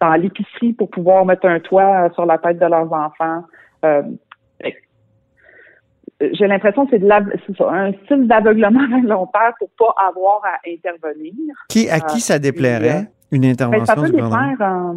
dans 0.01 0.15
l'épicerie 0.15 0.73
pour 0.73 0.91
pouvoir 0.91 1.25
mettre 1.25 1.47
un 1.47 1.61
toit 1.61 2.11
sur 2.15 2.27
la 2.27 2.37
tête 2.37 2.59
de 2.59 2.67
leurs 2.67 2.93
enfants. 2.93 3.45
Euh, 6.23 6.29
j'ai 6.33 6.47
l'impression 6.47 6.85
que 6.87 6.93
c'est 6.93 6.99
de 7.01 7.09
la, 7.09 7.23
c'est 7.47 7.57
ça, 7.57 7.71
un 7.71 7.93
style 8.05 8.27
d'aveuglement 8.27 8.87
volontaire 9.03 9.53
pour 9.59 9.71
pas 9.79 9.95
avoir 10.09 10.41
à 10.45 10.59
intervenir. 10.69 11.33
Qui, 11.69 11.89
à 11.91 12.01
qui 12.01 12.21
ça 12.21 12.39
déplairait, 12.39 13.09
une 13.33 13.43
Ben, 13.43 13.51
intervention 13.51 13.85
ça 13.87 13.95
peut 13.97 14.07
du 14.07 14.13
déplaire, 14.13 14.57
euh, 14.61 14.93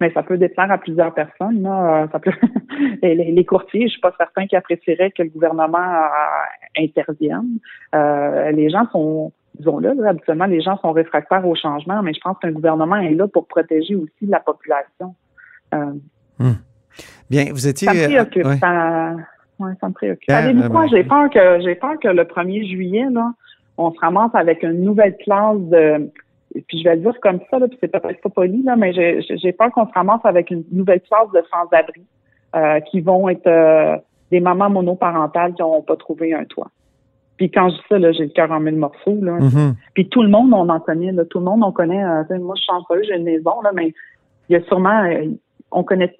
mais 0.00 0.12
ça 0.12 0.22
peut 0.22 0.36
déplaire 0.38 0.70
à 0.70 0.78
plusieurs 0.78 1.12
personnes. 1.14 1.62
Là. 1.62 2.02
Euh, 2.02 2.06
Ça 2.12 2.18
peut, 2.18 2.30
les, 3.02 3.44
courtiers, 3.44 3.86
je 3.86 3.92
suis 3.92 4.00
pas 4.00 4.14
certain 4.16 4.46
qu'ils 4.46 4.58
apprécieraient 4.58 5.10
que 5.10 5.22
le 5.22 5.30
gouvernement 5.30 5.78
euh, 5.78 6.82
intervienne. 6.84 7.58
Euh, 7.94 8.50
les 8.52 8.68
gens 8.70 8.86
sont, 8.92 9.32
disons-le, 9.58 9.94
là, 9.94 10.10
habituellement, 10.10 10.46
les 10.46 10.60
gens 10.60 10.78
sont 10.78 10.92
réfractaires 10.92 11.46
au 11.46 11.54
changement, 11.54 12.02
mais 12.02 12.12
je 12.14 12.20
pense 12.20 12.36
qu'un 12.38 12.52
gouvernement 12.52 12.96
est 12.96 13.14
là 13.14 13.26
pour 13.26 13.46
protéger 13.46 13.96
aussi 13.96 14.26
la 14.26 14.40
population. 14.40 15.14
Euh, 15.74 15.92
Bien, 17.30 17.46
vous 17.52 17.66
étiez. 17.66 17.88
ça 17.88 17.94
me 17.94 18.04
préoccupe. 18.04 18.46
euh, 18.46 18.50
ouais. 18.50 18.58
Ça, 18.58 19.16
ouais, 19.58 19.72
ça 19.80 19.88
me 19.88 19.94
préoccupe. 19.94 20.30
Savez-vous 20.30 20.60
quoi? 20.70 20.86
vraiment. 20.86 20.88
J'ai 20.88 21.04
peur 21.04 21.30
que 21.30 21.60
j'ai 21.62 21.74
peur 21.74 21.98
que 22.00 22.08
le 22.08 22.24
1er 22.24 22.68
juillet, 22.68 23.06
là, 23.10 23.32
on 23.76 23.92
se 23.92 23.98
ramasse 24.00 24.34
avec 24.34 24.62
une 24.62 24.82
nouvelle 24.82 25.16
classe 25.16 25.60
de 25.60 26.10
puis 26.66 26.78
je 26.78 26.84
vais 26.84 26.96
le 26.96 27.02
dire 27.02 27.20
comme 27.20 27.40
ça, 27.50 27.58
là, 27.58 27.68
puis 27.68 27.76
c'est 27.80 27.88
peut-être 27.88 28.20
pas 28.20 28.28
poli, 28.30 28.62
là, 28.62 28.76
mais 28.76 28.92
j'ai 28.92 29.52
peur 29.52 29.70
qu'on 29.70 29.86
se 29.86 29.92
ramasse 29.92 30.24
avec 30.24 30.50
une 30.50 30.64
nouvelle 30.72 31.00
classe 31.02 31.30
de 31.32 31.42
sans-abri 31.50 32.02
euh, 32.56 32.80
qui 32.80 33.00
vont 33.00 33.28
être 33.28 33.46
euh, 33.46 33.96
des 34.30 34.40
mamans 34.40 34.70
monoparentales 34.70 35.54
qui 35.54 35.62
n'ont 35.62 35.82
pas 35.82 35.96
trouvé 35.96 36.34
un 36.34 36.44
toit. 36.44 36.70
Puis 37.36 37.50
quand 37.50 37.68
je 37.68 37.74
dis 37.74 37.82
ça, 37.88 37.98
là, 37.98 38.12
j'ai 38.12 38.24
le 38.24 38.30
cœur 38.30 38.50
en 38.50 38.60
mille 38.60 38.76
morceaux. 38.76 39.18
Là. 39.20 39.32
Mhm. 39.32 39.74
Puis 39.94 40.08
tout 40.08 40.22
le 40.22 40.28
monde, 40.28 40.52
on 40.52 40.68
en 40.68 40.80
connaît. 40.80 41.12
Là, 41.12 41.24
tout 41.24 41.38
le 41.38 41.44
monde, 41.44 41.62
on 41.62 41.70
connaît. 41.70 42.02
euh, 42.02 42.38
moi, 42.40 42.54
je 42.56 42.62
suis 42.62 42.72
chanceuse, 42.72 43.06
j'ai 43.06 43.16
une 43.16 43.24
maison, 43.24 43.60
là, 43.62 43.70
mais 43.74 43.92
il 44.48 44.54
y 44.54 44.56
a 44.56 44.62
sûrement, 44.62 45.04
on 45.70 45.84
connaît 45.84 46.16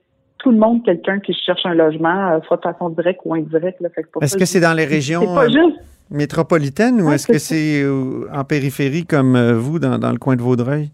tout 0.49 0.53
le 0.53 0.59
monde 0.59 0.83
quelqu'un 0.83 1.21
qui 1.21 1.35
cherche 1.35 1.67
un 1.67 1.75
logement, 1.75 2.31
euh, 2.31 2.39
soit 2.47 2.57
de 2.57 2.63
façon 2.63 2.89
directe 2.89 3.21
ou 3.27 3.35
indirecte. 3.35 3.83
Pour 4.13 4.23
Est-ce 4.23 4.39
que 4.39 4.47
c'est 4.47 4.61
dans 4.61 4.73
les 4.73 4.87
régions 4.87 5.21
C'est 5.21 5.27
pas 5.35 5.45
euh, 5.45 5.49
juste. 5.51 5.79
métropolitaines 6.11 7.03
ou 7.03 7.09
Ouais, 7.09 7.17
est-ce 7.17 7.27
que 7.27 7.37
c'est 7.39 7.83
euh, 7.83 8.27
en 8.33 8.45
périphérie 8.45 9.05
comme 9.05 9.37
euh, 9.37 9.53
vous, 9.53 9.79
dans, 9.79 9.99
dans 9.99 10.11
le 10.11 10.17
coin 10.17 10.37
de 10.37 10.41
Vaudreuil? 10.41 10.89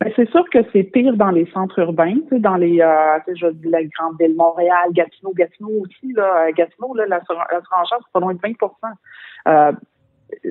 Ben, 0.00 0.12
c'est 0.14 0.30
sûr 0.30 0.44
que 0.52 0.58
c'est 0.72 0.84
pire 0.84 1.16
dans 1.16 1.30
les 1.32 1.46
centres 1.52 1.78
urbains, 1.80 2.14
tu 2.14 2.36
sais, 2.36 2.38
dans 2.38 2.54
les, 2.56 2.80
euh, 2.80 3.18
je 3.34 3.48
dis 3.48 3.68
la 3.68 3.82
grande 3.82 4.16
ville, 4.20 4.36
Montréal, 4.36 4.90
Gatineau, 4.92 5.32
Gatineau 5.34 5.70
aussi, 5.80 6.12
là, 6.14 6.44
euh, 6.46 6.52
Gatineau, 6.56 6.94
là, 6.94 7.06
la, 7.08 7.24
sur- 7.24 7.34
la 7.34 7.60
surenchère, 7.62 7.98
c'est 8.02 8.12
pas 8.12 8.20
loin 8.20 8.34
de 8.34 8.38
20 8.40 8.52
euh, 9.48 9.72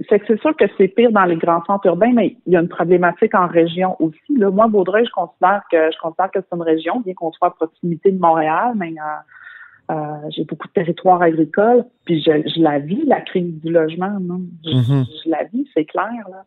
fait 0.08 0.20
que 0.20 0.25
c'est 0.27 0.39
sûr 0.39 0.55
que 0.55 0.65
c'est 0.77 0.88
pire 0.88 1.12
dans 1.12 1.25
les 1.25 1.36
grands 1.36 1.63
centres 1.65 1.86
urbains, 1.88 2.13
mais 2.13 2.38
il 2.46 2.53
y 2.53 2.58
a 2.58 2.62
une 2.62 2.70
problématique 2.70 3.36
en 3.36 3.48
région 3.48 3.96
aussi. 4.01 4.38
Là. 4.38 4.50
Moi, 4.50 4.67
Vaudreuil, 4.67 5.05
je 5.05 5.12
considère 5.12 5.63
que 5.72 5.77
je 5.91 5.98
considère 6.01 6.32
que 6.32 6.39
c'est 6.39 6.55
une 6.55 6.62
région, 6.62 7.01
bien 7.01 7.13
qu'on 7.13 7.32
soit 7.34 7.50
à 7.50 7.51
proximité 7.51 8.12
de 8.12 8.20
Montréal, 8.20 8.72
mais 8.75 8.94
euh, 8.94 9.94
euh, 9.94 10.29
j'ai 10.29 10.46
beaucoup 10.46 10.67
de 10.67 10.74
territoires 10.74 11.22
agricoles, 11.22 11.84
puis 12.05 12.22
je, 12.22 12.32
je 12.55 12.62
la 12.62 12.79
vis, 12.79 13.03
la 13.05 13.22
crise 13.22 13.53
du 13.62 13.72
logement. 13.72 14.17
Non? 14.22 14.41
Je, 14.65 14.72
Mhm. 14.75 15.05
je 15.25 15.29
la 15.29 15.44
vis, 15.44 15.67
c'est 15.74 15.86
clair. 15.86 16.10
Là. 16.32 16.44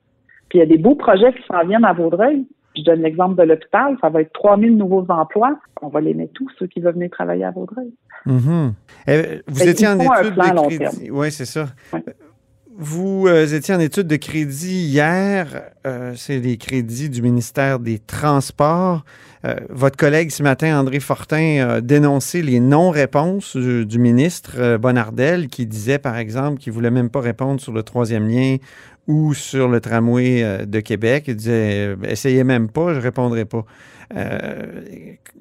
Puis 0.49 0.59
il 0.59 0.61
y 0.61 0.63
a 0.63 0.67
des 0.67 0.79
beaux 0.79 0.95
projets 0.95 1.33
qui 1.35 1.43
s'en 1.47 1.65
viennent 1.67 1.85
à 1.85 1.93
Vaudreuil. 1.93 2.47
Je 2.77 2.83
donne 2.85 3.03
l'exemple 3.03 3.35
de 3.35 3.43
l'hôpital, 3.43 3.97
ça 4.01 4.09
va 4.09 4.21
être 4.21 4.33
3000 4.35 4.77
nouveaux 4.77 5.05
emplois. 5.09 5.59
On 5.83 5.89
va 5.89 6.01
les 6.01 6.15
mettre 6.15 6.33
tous, 6.35 6.49
ceux 6.59 6.67
qui 6.69 6.81
veulent 6.81 6.95
venir 6.95 7.11
travailler 7.11 7.45
à 7.45 7.51
Vaudreuil. 7.51 7.93
Mhm. 8.25 8.73
Eh, 9.09 9.43
vous 9.49 9.55
Fait 9.57 9.71
étiez 9.71 9.89
en 9.89 9.99
faut 9.99 10.13
un 10.13 10.21
études 10.23 10.35
plan 10.35 10.51
de 10.51 10.55
long 10.57 10.69
crédit. 10.69 11.11
Oui, 11.11 11.31
c'est 11.33 11.45
ça. 11.45 11.67
Ouais. 11.93 12.05
Vous 12.81 13.27
euh, 13.27 13.45
étiez 13.45 13.75
en 13.75 13.81
études 13.81 14.07
de 14.07 14.15
crédit 14.15 14.85
hier. 14.85 15.63
euh, 15.85 16.13
c'est 16.15 16.39
les 16.39 16.57
crédits 16.57 17.11
du 17.11 17.23
ministère 17.23 17.81
des 17.81 17.99
Transports. 17.99 19.05
Euh, 19.45 19.57
votre 19.69 19.97
collègue 19.97 20.31
ce 20.31 20.45
matin, 20.45 20.79
André 20.79 21.01
Fortin, 21.01 21.69
a 21.69 21.81
dénoncé 21.81 22.41
les 22.41 22.61
non-réponses 22.61 23.57
du, 23.57 23.99
ministre 23.99 24.77
Bonnardel 24.77 25.49
qui 25.49 25.67
disait, 25.67 25.99
par 25.99 26.17
exemple, 26.19 26.61
qu'il 26.61 26.71
ne 26.71 26.75
voulait 26.77 26.93
même 26.93 27.11
pas 27.11 27.21
répondre 27.21 27.61
sur 27.61 27.73
le 27.73 27.83
troisième 27.83 28.29
lien 28.29 28.59
ou 29.09 29.35
sur 29.35 29.67
le 29.67 29.81
tramway 29.81 30.65
de 30.65 30.79
Québec. 30.79 31.25
Il 31.27 31.35
disait, 31.35 31.97
essayez 32.05 32.45
même 32.45 32.69
pas, 32.69 32.95
je 32.95 33.01
répondrai 33.01 33.45
pas. 33.45 33.65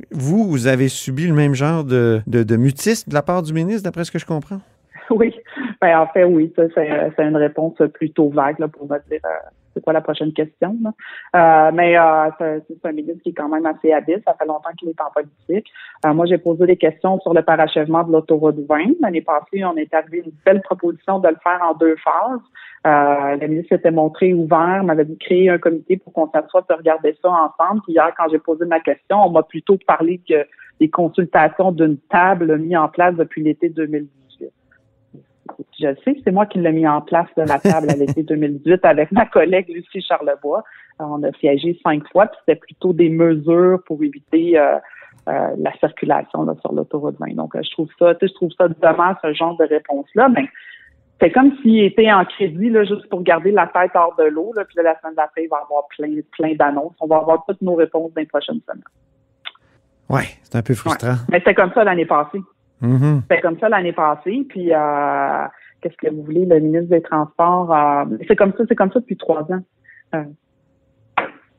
Vous, 0.10 0.50
vous 0.50 0.66
avez 0.66 0.90
subi 0.90 1.28
le 1.28 1.36
même 1.36 1.54
genre 1.54 1.84
de, 1.84 2.24
de 2.26 2.56
mutisme 2.56 3.12
de 3.12 3.14
la 3.14 3.22
part 3.22 3.44
du 3.44 3.54
ministre, 3.54 3.84
d'après 3.84 4.06
ce 4.06 4.12
que 4.12 4.18
je 4.18 4.26
comprends? 4.26 4.62
Oui, 5.12 5.34
ben, 5.82 6.00
en 6.00 6.08
fait, 6.08 6.24
oui, 6.24 6.52
ça, 6.56 6.64
c'est, 6.74 7.12
c'est 7.16 7.24
une 7.24 7.38
réponse 7.38 7.76
plutôt 7.94 8.30
vague 8.30 8.60
là, 8.60 8.68
pour 8.68 8.84
me 8.84 8.98
dire 9.10 9.22
euh, 9.26 9.50
c'est 9.78 9.84
quoi 9.84 9.94
la 9.94 10.02
prochaine 10.02 10.34
question. 10.34 10.76
là. 10.82 10.92
Euh, 11.36 11.72
mais 11.74 11.98
euh, 11.98 12.30
c'est, 12.68 12.86
un 12.86 12.92
ministre 12.92 13.22
qui 13.22 13.30
est 13.30 13.34
quand 13.34 13.50
même 13.50 13.66
assez 13.66 13.92
habile. 13.92 14.22
Ça 14.26 14.34
fait 14.34 14.46
longtemps 14.46 14.72
qu'il 14.78 14.90
est 14.90 15.02
en 15.02 15.12
politique. 15.12 15.72
Euh, 16.06 16.14
moi, 16.14 16.26
j'ai 16.26 16.40
posé 16.40 16.66
des 16.66 16.78
questions 16.78 17.20
sur 17.20 17.34
le 17.34 17.44
parachèvement 17.44 18.04
de 18.04 18.12
l'autoroute 18.12 18.58
20. 18.68 19.00
L'année 19.02 19.22
passée, 19.22 19.64
on 19.64 19.76
est 19.78 19.94
arrivé 19.94 20.24
une 20.26 20.32
belle 20.46 20.62
proposition 20.62 21.20
de 21.20 21.30
le 21.30 21.38
faire 21.44 21.60
en 21.64 21.76
deux 21.76 21.96
phases. 21.98 22.40
Euh, 22.88 23.38
le 23.40 23.48
ministre 23.48 23.76
s'était 23.76 23.92
montré 23.92 24.34
ouvert, 24.34 24.84
m'avait 24.84 25.06
dit 25.06 25.14
de 25.14 25.24
créer 25.24 25.50
un 25.50 25.58
comité 25.58 25.98
pour 25.98 26.14
qu'on 26.14 26.30
s'assoie 26.32 26.66
et 26.70 26.74
regarder 26.74 27.16
ça 27.22 27.30
ensemble. 27.30 27.82
Puis 27.84 27.94
hier, 27.94 28.12
quand 28.18 28.30
j'ai 28.32 28.40
posé 28.40 28.66
ma 28.66 28.80
question, 28.80 29.18
on 29.26 29.30
m'a 29.30 29.44
plutôt 29.44 29.78
parlé 29.86 30.22
que 30.28 30.46
des 30.80 30.90
consultations 30.90 31.72
d'une 31.72 31.98
table 32.10 32.58
mise 32.58 32.78
en 32.78 32.88
place 32.88 33.16
depuis 33.16 33.44
l'été 33.44 33.70
2018. 33.70 34.27
Je 35.80 35.94
sais, 36.04 36.16
c'est 36.24 36.32
moi 36.32 36.46
qui 36.46 36.60
l'ai 36.60 36.72
mis 36.72 36.88
en 36.88 37.02
place 37.02 37.28
de 37.38 37.44
la 37.44 37.60
table 37.60 37.90
à 37.90 37.96
l'été 37.96 38.24
2018 38.24 38.86
avec 38.86 39.12
ma 39.12 39.26
collègue 39.26 39.70
Lucie 39.70 40.02
Charlebois. 40.02 40.64
On 41.00 41.22
a 41.24 41.32
siégé 41.34 41.80
cinq 41.84 42.08
fois, 42.12 42.28
puis 42.28 42.38
c'était 42.46 42.60
plutôt 42.60 42.94
des 42.94 43.10
mesures 43.10 43.80
pour 43.86 44.04
éviter 44.04 44.58
euh, 44.58 44.78
euh, 45.28 45.56
la 45.58 45.72
circulation 45.80 46.44
là, 46.44 46.56
sur 46.62 46.74
l'autoroute 46.74 47.18
20. 47.20 47.36
Donc, 47.36 47.56
euh, 47.56 47.62
je 47.64 47.72
trouve 47.72 47.90
ça, 48.00 48.16
tu 48.16 48.26
sais, 48.26 48.32
je 48.32 48.36
trouve 48.36 48.52
ça 48.58 48.68
dommage 48.68 49.18
ce 49.22 49.34
genre 49.34 49.58
de 49.58 49.66
réponse-là. 49.66 50.30
Mais 50.30 50.48
c'est 51.20 51.32
comme 51.32 51.52
s'il 51.62 51.84
était 51.84 52.12
en 52.12 52.26
crédit 52.26 52.70
là, 52.70 52.84
juste 52.84 53.08
pour 53.10 53.24
garder 53.24 53.52
la 53.52 53.68
tête 53.68 53.92
hors 53.96 54.16
de 54.18 54.24
l'eau. 54.24 54.54
Puis 54.56 54.76
là, 54.78 54.84
la 54.84 55.00
semaine 55.00 55.16
d'après, 55.16 55.44
il 55.44 55.50
va 55.50 55.58
y 55.58 55.64
avoir 55.64 55.88
plein, 55.90 56.10
plein 56.32 56.56
d'annonces. 56.56 56.96
On 57.00 57.08
va 57.08 57.18
avoir 57.18 57.44
toutes 57.48 57.62
nos 57.62 57.76
réponses 57.76 58.14
dans 58.14 58.22
les 58.22 58.28
prochaines 58.28 58.62
semaines. 58.68 58.84
Oui, 60.10 60.22
c'est 60.44 60.58
un 60.58 60.62
peu 60.62 60.74
frustrant. 60.74 61.16
Mais 61.30 61.40
c'était 61.40 61.56
comme 61.56 61.74
ça 61.74 61.84
l'année 61.84 62.06
passée. 62.06 62.40
Mhm. 62.82 63.22
C'était 63.24 63.42
comme 63.42 63.60
ça 63.60 63.70
l'année 63.70 63.94
passée. 63.94 64.46
Puis 64.50 64.74
euh, 64.74 65.46
qu'est-ce 65.82 65.98
que 65.98 66.14
vous 66.14 66.24
voulez, 66.24 66.46
le 66.46 66.60
ministre 66.60 66.90
des 66.90 67.02
Transports, 67.02 67.74
euh, 67.74 68.06
c'est 68.28 68.36
comme 68.36 68.54
ça, 68.58 68.64
c'est 68.68 68.76
comme 68.76 68.92
ça 68.92 69.00
depuis 69.00 69.18
trois 69.18 69.44
ans. 69.52 69.62
Euh, 70.16 70.24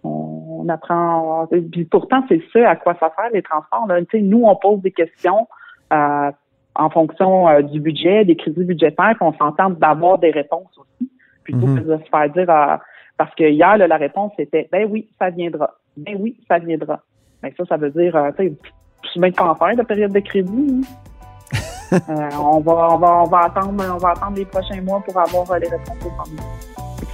on, 0.05 0.63
on 0.65 0.69
apprend. 0.69 1.47
Puis 1.73 1.85
pourtant, 1.85 2.25
c'est 2.29 2.43
ça 2.53 2.71
à 2.71 2.77
quoi 2.77 2.95
ça 3.01 3.13
sert 3.17 3.31
les 3.33 3.43
transports. 3.43 3.87
Là. 3.87 4.01
Nous, 4.15 4.43
on 4.45 4.57
pose 4.57 4.81
des 4.83 4.93
questions 4.93 5.49
euh, 5.93 6.31
en 6.75 6.91
fonction 6.91 7.49
euh, 7.49 7.63
du 7.63 7.81
budget, 7.81 8.25
des 8.25 8.37
crédits 8.37 8.65
budgétaires, 8.65 9.17
qu'on 9.19 9.33
s'entend 9.35 9.71
d'avoir 9.71 10.19
des 10.19 10.31
réponses 10.31 10.77
aussi, 10.79 11.11
plutôt 11.43 11.67
que 11.67 11.81
de 11.81 11.97
se 11.99 12.09
faire 12.09 12.31
dire 12.31 12.51
euh, 12.51 12.77
parce 13.17 13.35
que 13.35 13.45
hier, 13.45 13.77
là, 13.77 13.89
la 13.89 13.97
réponse 13.97 14.33
était 14.39 14.69
ben 14.71 14.89
oui, 14.91 15.09
ça 15.19 15.31
viendra. 15.31 15.75
Ben 15.97 16.17
oui, 16.21 16.39
ça 16.49 16.59
viendra. 16.59 17.01
Ben 17.43 17.53
ça, 17.57 17.65
ça 17.65 17.77
veut 17.77 17.91
dire, 17.91 18.15
euh, 18.15 18.31
tu 18.39 18.49
sais, 18.49 18.53
je 19.05 19.09
suis 19.09 19.21
même 19.21 19.33
pas 19.33 19.51
en 19.51 19.55
faire 19.55 19.77
de 19.77 19.83
période 19.83 20.13
de 20.13 20.21
crédit. 20.21 20.83
hein. 20.85 21.08
Euh, 21.93 21.99
on 22.39 22.61
va, 22.61 22.73
on 22.91 22.99
va, 22.99 23.09
on 23.23 23.25
va 23.25 23.39
attendre, 23.45 23.73
on 23.95 23.97
va 23.97 24.11
attendre 24.11 24.37
les 24.37 24.45
prochains 24.45 24.81
mois 24.83 25.01
pour 25.07 25.19
avoir 25.19 25.51
euh, 25.53 25.59
les 25.59 25.69
réponses 25.69 25.97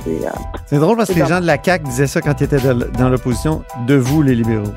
c'est, 0.03 0.27
euh, 0.27 0.31
C'est 0.67 0.79
drôle 0.79 0.97
parce 0.97 1.11
que 1.11 1.19
les 1.21 1.27
gens 1.27 1.41
de 1.41 1.47
la 1.47 1.63
CAQ 1.63 1.85
disaient 1.85 2.07
ça 2.09 2.21
quand 2.21 2.41
ils 2.41 2.45
étaient 2.45 2.59
de- 2.59 2.91
dans 2.99 3.09
l'opposition, 3.09 3.63
de 3.87 3.95
vous, 3.95 4.23
les 4.23 4.35
libéraux. 4.35 4.73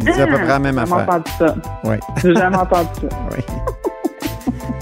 Ils 0.00 0.04
disaient 0.06 0.22
à 0.22 0.26
peu 0.26 0.34
près 0.34 0.46
la 0.46 0.58
même 0.58 0.78
j'ai 0.78 0.86
jamais 0.86 1.02
affaire. 1.02 1.14
entendu 1.14 1.30
ça. 1.38 1.54
Ouais. 1.88 2.00
J'ai 2.22 2.34
jamais 2.34 2.56
entendu 2.56 2.88
ça. 3.00 3.08
Oui. 3.36 3.44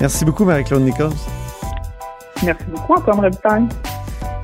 Merci 0.01 0.25
beaucoup, 0.25 0.45
Marie-Claude 0.45 0.83
Nichols. 0.83 1.11
Merci 2.43 2.65
beaucoup, 2.69 2.95
Antoine 2.95 3.21
Robitaille. 3.21 3.67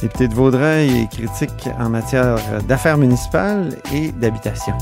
Députée 0.00 0.28
de 0.28 0.34
Vaudreuil 0.34 1.02
et 1.02 1.06
critique 1.08 1.68
en 1.78 1.88
matière 1.88 2.36
d'affaires 2.68 2.98
municipales 2.98 3.76
et 3.92 4.12
d'habitation. 4.12 4.74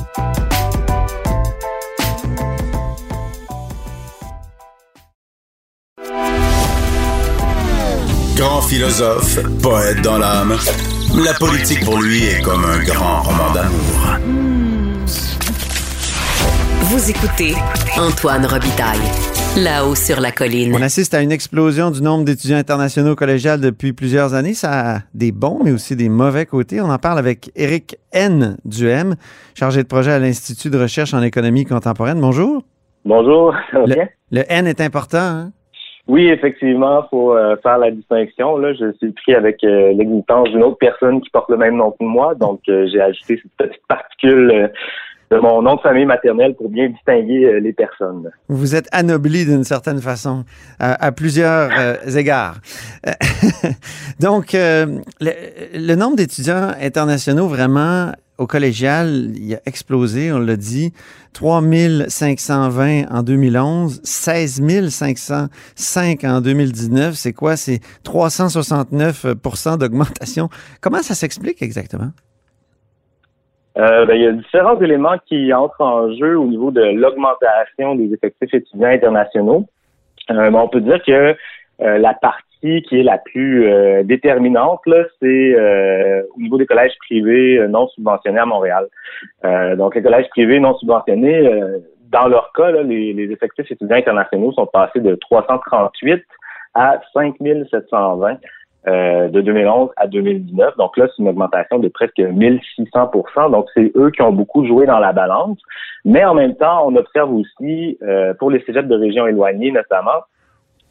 Grand 8.40 8.62
philosophe, 8.62 9.38
poète 9.62 10.00
dans 10.02 10.16
l'âme, 10.16 10.54
la 11.22 11.34
politique 11.34 11.84
pour 11.84 12.00
lui 12.00 12.24
est 12.24 12.40
comme 12.42 12.64
un 12.64 12.82
grand 12.82 13.20
roman 13.20 13.52
d'amour. 13.52 14.16
Vous 16.84 17.10
écoutez 17.10 17.54
Antoine 17.98 18.46
Robitaille, 18.46 18.98
là-haut 19.58 19.94
sur 19.94 20.20
la 20.20 20.32
colline. 20.32 20.74
On 20.74 20.80
assiste 20.80 21.12
à 21.12 21.20
une 21.20 21.32
explosion 21.32 21.90
du 21.90 22.00
nombre 22.00 22.24
d'étudiants 22.24 22.56
internationaux 22.56 23.14
collégiales 23.14 23.60
depuis 23.60 23.92
plusieurs 23.92 24.32
années. 24.32 24.54
Ça 24.54 24.96
a 24.96 24.98
des 25.12 25.32
bons, 25.32 25.60
mais 25.62 25.72
aussi 25.72 25.94
des 25.94 26.08
mauvais 26.08 26.46
côtés. 26.46 26.80
On 26.80 26.88
en 26.90 26.98
parle 26.98 27.18
avec 27.18 27.50
Éric 27.56 27.96
N. 28.12 28.56
Duhem, 28.64 29.16
chargé 29.54 29.82
de 29.82 29.88
projet 29.88 30.12
à 30.12 30.18
l'Institut 30.18 30.70
de 30.70 30.78
recherche 30.80 31.12
en 31.12 31.20
économie 31.22 31.66
contemporaine. 31.66 32.20
Bonjour. 32.20 32.62
Bonjour, 33.04 33.52
ça 33.70 33.80
va 33.80 33.86
Le- 33.86 33.94
bien? 33.94 34.08
Le 34.30 34.44
N 34.50 34.66
est 34.66 34.80
important. 34.80 35.18
Hein? 35.18 35.52
Oui, 36.10 36.26
effectivement, 36.26 37.06
faut 37.08 37.36
euh, 37.36 37.56
faire 37.62 37.78
la 37.78 37.92
distinction. 37.92 38.56
Là, 38.56 38.72
je 38.74 38.90
suis 38.96 39.12
pris 39.12 39.32
avec 39.32 39.62
euh, 39.62 39.92
l'existence 39.92 40.48
d'une 40.48 40.64
autre 40.64 40.78
personne 40.78 41.20
qui 41.20 41.30
porte 41.30 41.48
le 41.50 41.56
même 41.56 41.76
nom 41.76 41.92
que 41.92 42.02
moi, 42.02 42.34
donc 42.34 42.62
euh, 42.68 42.88
j'ai 42.92 43.00
ajouté 43.00 43.40
cette 43.40 43.68
petite 43.68 43.86
particule 43.86 44.50
euh, 44.50 44.68
de 45.30 45.38
mon 45.38 45.62
nom 45.62 45.76
de 45.76 45.80
famille 45.82 46.06
maternelle 46.06 46.56
pour 46.56 46.68
bien 46.68 46.88
distinguer 46.88 47.60
les 47.60 47.72
personnes. 47.72 48.28
Vous 48.48 48.74
êtes 48.74 48.88
anobli 48.90 49.44
d'une 49.44 49.62
certaine 49.62 50.00
façon, 50.00 50.42
à, 50.80 51.12
plusieurs 51.12 51.70
égards. 52.16 52.56
Donc, 54.20 54.54
le, 54.54 54.98
le 55.20 55.94
nombre 55.94 56.16
d'étudiants 56.16 56.70
internationaux 56.82 57.46
vraiment 57.46 58.10
au 58.40 58.46
collégial, 58.46 59.36
il 59.36 59.54
a 59.54 59.58
explosé, 59.66 60.32
on 60.32 60.38
l'a 60.38 60.56
dit. 60.56 60.92
3520 61.34 63.04
en 63.10 63.22
2011, 63.22 64.00
16 64.02 64.88
505 64.88 66.24
en 66.24 66.40
2019. 66.40 67.12
C'est 67.12 67.34
quoi? 67.34 67.56
C'est 67.56 67.80
369% 68.02 69.78
d'augmentation. 69.78 70.48
Comment 70.80 71.02
ça 71.02 71.14
s'explique 71.14 71.60
exactement? 71.60 72.12
Euh, 73.76 74.06
ben, 74.06 74.14
il 74.14 74.22
y 74.22 74.26
a 74.26 74.32
différents 74.32 74.80
éléments 74.80 75.18
qui 75.26 75.52
entrent 75.52 75.82
en 75.82 76.12
jeu 76.14 76.38
au 76.38 76.46
niveau 76.46 76.70
de 76.70 76.80
l'augmentation 76.80 77.94
des 77.94 78.12
effectifs 78.14 78.54
étudiants 78.54 78.88
internationaux. 78.88 79.66
Euh, 80.30 80.50
mais 80.50 80.58
on 80.58 80.68
peut 80.68 80.80
dire 80.80 81.00
que 81.06 81.36
euh, 81.82 81.98
la 81.98 82.14
partie 82.14 82.49
qui 82.60 83.00
est 83.00 83.02
la 83.02 83.18
plus 83.18 83.66
euh, 83.66 84.02
déterminante, 84.02 84.80
là, 84.86 85.04
c'est 85.20 85.54
euh, 85.54 86.22
au 86.36 86.40
niveau 86.40 86.58
des 86.58 86.66
collèges 86.66 86.96
privés 87.06 87.58
euh, 87.58 87.68
non 87.68 87.88
subventionnés 87.88 88.38
à 88.38 88.46
Montréal. 88.46 88.86
Euh, 89.44 89.76
donc, 89.76 89.94
les 89.94 90.02
collèges 90.02 90.28
privés 90.30 90.60
non 90.60 90.76
subventionnés, 90.76 91.46
euh, 91.46 91.78
dans 92.10 92.28
leur 92.28 92.52
cas, 92.52 92.70
là, 92.70 92.82
les, 92.82 93.12
les 93.12 93.32
effectifs 93.32 93.70
étudiants 93.70 93.96
internationaux 93.96 94.52
sont 94.52 94.66
passés 94.66 95.00
de 95.00 95.14
338 95.14 96.22
à 96.74 97.00
5720 97.14 98.38
euh, 98.88 99.28
de 99.28 99.40
2011 99.40 99.90
à 99.96 100.06
2019. 100.06 100.76
Donc 100.76 100.96
là, 100.96 101.06
c'est 101.08 101.22
une 101.22 101.28
augmentation 101.28 101.78
de 101.78 101.88
presque 101.88 102.18
1600 102.18 103.10
Donc 103.50 103.66
c'est 103.74 103.90
eux 103.96 104.10
qui 104.10 104.22
ont 104.22 104.32
beaucoup 104.32 104.66
joué 104.66 104.86
dans 104.86 104.98
la 104.98 105.12
balance. 105.12 105.58
Mais 106.04 106.24
en 106.24 106.34
même 106.34 106.56
temps, 106.56 106.86
on 106.86 106.96
observe 106.96 107.32
aussi, 107.32 107.98
pour 108.38 108.50
les 108.50 108.62
cégeps 108.64 108.88
de 108.88 108.96
régions 108.96 109.26
éloignées 109.26 109.70
notamment, 109.70 110.22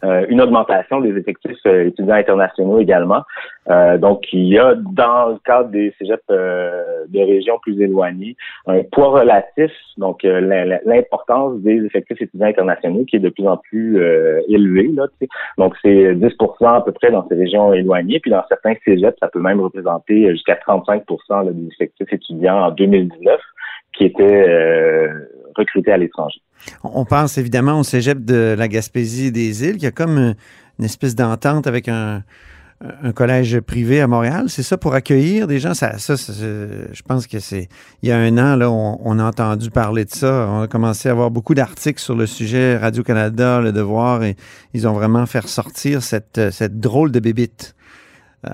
euh, 0.03 0.25
une 0.29 0.41
augmentation 0.41 1.01
des 1.01 1.17
effectifs 1.17 1.57
euh, 1.65 1.87
étudiants 1.87 2.15
internationaux 2.15 2.79
également. 2.79 3.23
Euh, 3.69 3.97
donc, 3.97 4.31
il 4.31 4.47
y 4.47 4.57
a 4.57 4.75
dans 4.75 5.29
le 5.29 5.37
cadre 5.43 5.69
des 5.69 5.93
cégeps 5.99 6.23
de 6.29 7.19
régions 7.19 7.59
plus 7.59 7.81
éloignées 7.81 8.37
un 8.65 8.81
poids 8.91 9.09
relatif, 9.19 9.71
donc 9.97 10.23
l'importance 10.23 11.59
des 11.59 11.85
effectifs 11.85 12.21
étudiants 12.21 12.47
internationaux 12.47 13.03
qui 13.05 13.17
est 13.17 13.19
de 13.19 13.29
plus 13.29 13.47
en 13.47 13.57
plus 13.57 13.97
élevé. 14.47 14.87
Là, 14.93 15.07
donc, 15.57 15.75
c'est 15.81 16.13
10% 16.13 16.65
à 16.65 16.81
peu 16.81 16.91
près 16.91 17.11
dans 17.11 17.27
ces 17.27 17.35
régions 17.35 17.73
éloignées. 17.73 18.19
Puis 18.19 18.31
dans 18.31 18.43
certains 18.47 18.73
cégeps, 18.85 19.17
ça 19.19 19.27
peut 19.27 19.39
même 19.39 19.59
représenter 19.59 20.29
jusqu'à 20.31 20.55
35% 20.55 21.51
des 21.51 21.67
effectifs 21.67 22.11
étudiants 22.13 22.67
en 22.67 22.71
2019 22.71 23.39
qui 23.93 24.05
étaient 24.05 25.09
recrutés 25.55 25.91
à 25.91 25.97
l'étranger. 25.97 26.41
On 26.83 27.05
pense 27.05 27.37
évidemment 27.37 27.79
au 27.79 27.83
cégep 27.83 28.23
de 28.23 28.55
la 28.57 28.67
Gaspésie 28.67 29.31
des 29.31 29.65
îles, 29.65 29.77
qui 29.77 29.87
a 29.87 29.91
comme 29.91 30.35
une 30.77 30.85
espèce 30.85 31.15
d'entente 31.15 31.67
avec 31.67 31.87
un, 31.87 32.23
collège 33.13 33.59
privé 33.59 33.99
à 33.99 34.07
Montréal. 34.07 34.45
C'est 34.47 34.63
ça 34.63 34.77
pour 34.77 34.93
accueillir 34.93 35.47
des 35.47 35.59
gens? 35.59 35.73
Ça, 35.73 35.97
je 35.97 37.01
pense 37.01 37.27
que 37.27 37.39
c'est. 37.39 37.67
Il 38.01 38.07
y 38.07 38.11
a 38.13 38.17
un 38.17 38.37
an, 38.37 38.55
là, 38.55 38.71
on, 38.71 39.19
a 39.19 39.23
entendu 39.23 39.69
parler 39.69 40.05
de 40.05 40.11
ça. 40.11 40.47
On 40.49 40.61
a 40.61 40.67
commencé 40.67 41.09
à 41.09 41.11
avoir 41.11 41.29
beaucoup 41.29 41.53
d'articles 41.53 41.99
sur 41.99 42.15
le 42.15 42.25
sujet 42.25 42.77
Radio-Canada, 42.77 43.59
Le 43.59 43.73
Devoir, 43.73 44.23
et 44.23 44.37
ils 44.73 44.87
ont 44.87 44.93
vraiment 44.93 45.25
fait 45.25 45.45
sortir 45.45 46.01
cette, 46.01 46.51
cette 46.51 46.79
drôle 46.79 47.11
de 47.11 47.19
bébite. 47.19 47.75
Euh, 48.47 48.51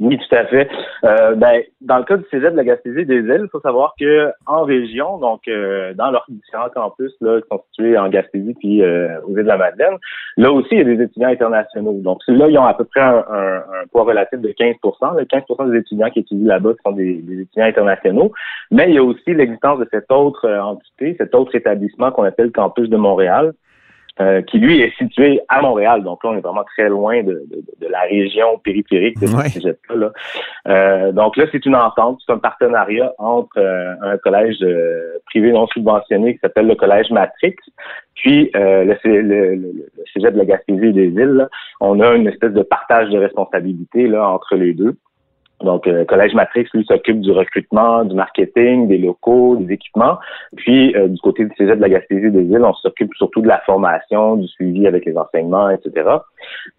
oui, 0.00 0.18
tout 0.18 0.34
à 0.34 0.46
fait. 0.46 0.68
Euh, 1.04 1.34
ben, 1.34 1.62
dans 1.80 1.98
le 1.98 2.04
cas 2.04 2.16
du 2.16 2.24
Cégep 2.30 2.52
de 2.52 2.56
la 2.56 2.64
Gaspésie 2.64 3.06
des 3.06 3.16
îles, 3.16 3.42
il 3.44 3.48
faut 3.50 3.60
savoir 3.60 3.94
que 3.98 4.30
en 4.46 4.62
région, 4.64 5.18
donc 5.18 5.46
euh, 5.46 5.94
dans 5.94 6.10
leurs 6.10 6.24
différents 6.28 6.70
campus 6.70 7.12
là, 7.20 7.40
constitués 7.48 7.96
en 7.96 8.08
Gaspésie 8.08 8.54
puis 8.58 8.82
euh, 8.82 9.20
aux 9.22 9.30
îles 9.30 9.44
de 9.44 9.48
la 9.48 9.56
Madeleine, 9.56 9.96
là 10.36 10.50
aussi, 10.52 10.68
il 10.72 10.78
y 10.78 10.80
a 10.80 10.84
des 10.84 11.02
étudiants 11.02 11.28
internationaux. 11.28 12.00
Donc 12.02 12.20
là, 12.26 12.48
ils 12.48 12.58
ont 12.58 12.64
à 12.64 12.74
peu 12.74 12.84
près 12.84 13.00
un, 13.00 13.62
poids 13.92 14.04
relatif 14.04 14.40
de 14.40 14.50
15 14.50 14.76
Le 14.82 15.24
15% 15.24 15.70
des 15.70 15.78
étudiants 15.78 16.10
qui 16.10 16.20
étudient 16.20 16.48
là-bas 16.48 16.72
sont 16.84 16.92
des, 16.92 17.16
des, 17.22 17.42
étudiants 17.42 17.66
internationaux. 17.66 18.32
Mais 18.70 18.86
il 18.88 18.94
y 18.94 18.98
a 18.98 19.04
aussi 19.04 19.34
l'existence 19.34 19.78
de 19.78 19.88
cette 19.90 20.10
autre 20.10 20.48
entité, 20.48 21.14
cet 21.18 21.34
autre 21.34 21.54
établissement 21.54 22.10
qu'on 22.10 22.24
appelle 22.24 22.46
le 22.46 22.52
Campus 22.52 22.88
de 22.88 22.96
Montréal, 22.96 23.52
euh, 24.20 24.42
qui 24.42 24.58
lui 24.58 24.80
est 24.80 24.96
situé 24.96 25.40
à 25.48 25.60
Montréal. 25.62 26.02
Donc 26.02 26.24
là, 26.24 26.30
on 26.30 26.36
est 26.36 26.40
vraiment 26.40 26.64
très 26.64 26.88
loin 26.88 27.22
de, 27.22 27.46
de, 27.50 27.62
de 27.80 27.86
la 27.90 28.00
région 28.02 28.58
périphérique 28.58 29.18
de 29.20 29.26
ce 29.26 29.48
sujet-là. 29.48 30.12
Euh, 30.66 31.12
donc 31.12 31.36
là, 31.36 31.44
c'est 31.52 31.64
une 31.64 31.76
entente, 31.76 32.20
c'est 32.24 32.32
un 32.32 32.38
partenariat 32.38 33.12
entre 33.18 33.58
euh, 33.58 33.94
un 34.02 34.18
collège 34.18 34.64
privé 35.26 35.52
non 35.52 35.66
subventionné 35.68 36.34
qui 36.34 36.40
s'appelle 36.40 36.66
le 36.66 36.74
collège 36.74 37.10
Matrix, 37.10 37.56
puis 38.14 38.50
le, 38.54 38.84
le, 38.84 39.54
le, 39.54 40.30
de 40.30 40.38
la 40.38 40.44
Gaspésie 40.44 40.86
et 40.86 40.92
des 40.92 41.08
îles. 41.08 41.48
On 41.80 42.00
a 42.00 42.14
une 42.14 42.26
espèce 42.26 42.52
de 42.52 42.62
partage 42.62 43.08
de 43.10 43.18
responsabilité 43.18 44.08
là 44.08 44.28
entre 44.28 44.56
les 44.56 44.74
deux. 44.74 44.96
Donc, 45.62 45.88
euh, 45.88 46.04
Collège 46.04 46.34
Matrix, 46.34 46.66
lui, 46.72 46.84
s'occupe 46.84 47.20
du 47.20 47.32
recrutement, 47.32 48.04
du 48.04 48.14
marketing, 48.14 48.86
des 48.86 48.98
locaux, 48.98 49.56
des 49.56 49.74
équipements. 49.74 50.18
Puis, 50.56 50.94
euh, 50.96 51.08
du 51.08 51.20
côté 51.20 51.44
du 51.44 51.52
Cégep 51.56 51.76
de 51.76 51.82
la 51.82 51.88
Gaspésie 51.88 52.30
des 52.30 52.44
îles, 52.44 52.64
on 52.64 52.74
s'occupe 52.74 53.12
surtout 53.14 53.40
de 53.40 53.48
la 53.48 53.58
formation, 53.66 54.36
du 54.36 54.46
suivi 54.46 54.86
avec 54.86 55.04
les 55.04 55.16
enseignements, 55.16 55.70
etc. 55.70 56.08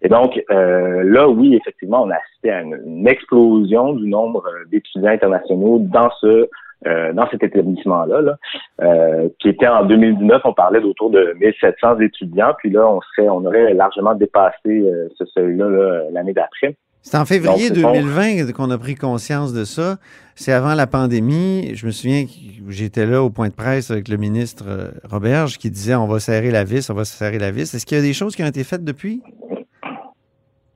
Et 0.00 0.08
donc, 0.08 0.42
euh, 0.50 1.02
là, 1.04 1.28
oui, 1.28 1.54
effectivement, 1.56 2.04
on 2.04 2.10
a 2.10 2.16
assisté 2.16 2.50
à 2.50 2.62
une, 2.62 3.06
explosion 3.06 3.94
du 3.94 4.08
nombre 4.08 4.44
d'étudiants 4.70 5.10
internationaux 5.10 5.78
dans 5.80 6.10
ce 6.20 6.48
dans 6.82 7.28
cet 7.30 7.42
établissement-là, 7.42 8.22
là, 8.22 9.28
qui 9.38 9.50
était 9.50 9.68
en 9.68 9.84
2019, 9.84 10.40
on 10.46 10.54
parlait 10.54 10.80
d'autour 10.80 11.10
de 11.10 11.34
1700 11.38 11.98
étudiants, 12.00 12.54
puis 12.56 12.70
là, 12.70 12.88
on 12.88 13.02
serait, 13.02 13.28
on 13.28 13.44
aurait 13.44 13.74
largement 13.74 14.14
dépassé 14.14 14.90
ce 15.18 15.24
seuil-là 15.26 16.04
l'année 16.10 16.32
d'après. 16.32 16.74
C'est 17.02 17.16
en 17.16 17.24
février 17.24 17.70
2020 17.70 18.52
qu'on 18.52 18.70
a 18.70 18.76
pris 18.76 18.94
conscience 18.94 19.54
de 19.54 19.64
ça. 19.64 19.96
C'est 20.34 20.52
avant 20.52 20.74
la 20.74 20.86
pandémie. 20.86 21.74
Je 21.74 21.86
me 21.86 21.92
souviens 21.92 22.24
que 22.24 22.30
j'étais 22.68 23.06
là 23.06 23.22
au 23.22 23.30
point 23.30 23.48
de 23.48 23.54
presse 23.54 23.90
avec 23.90 24.08
le 24.08 24.18
ministre 24.18 24.64
euh, 24.68 24.90
Roberge 25.10 25.56
qui 25.56 25.70
disait 25.70 25.94
on 25.94 26.06
va 26.06 26.18
serrer 26.20 26.50
la 26.50 26.64
vis, 26.64 26.90
on 26.90 26.94
va 26.94 27.04
serrer 27.04 27.38
la 27.38 27.50
vis. 27.50 27.74
Est-ce 27.74 27.86
qu'il 27.86 27.96
y 27.96 28.00
a 28.00 28.04
des 28.04 28.12
choses 28.12 28.36
qui 28.36 28.42
ont 28.42 28.46
été 28.46 28.64
faites 28.64 28.84
depuis? 28.84 29.22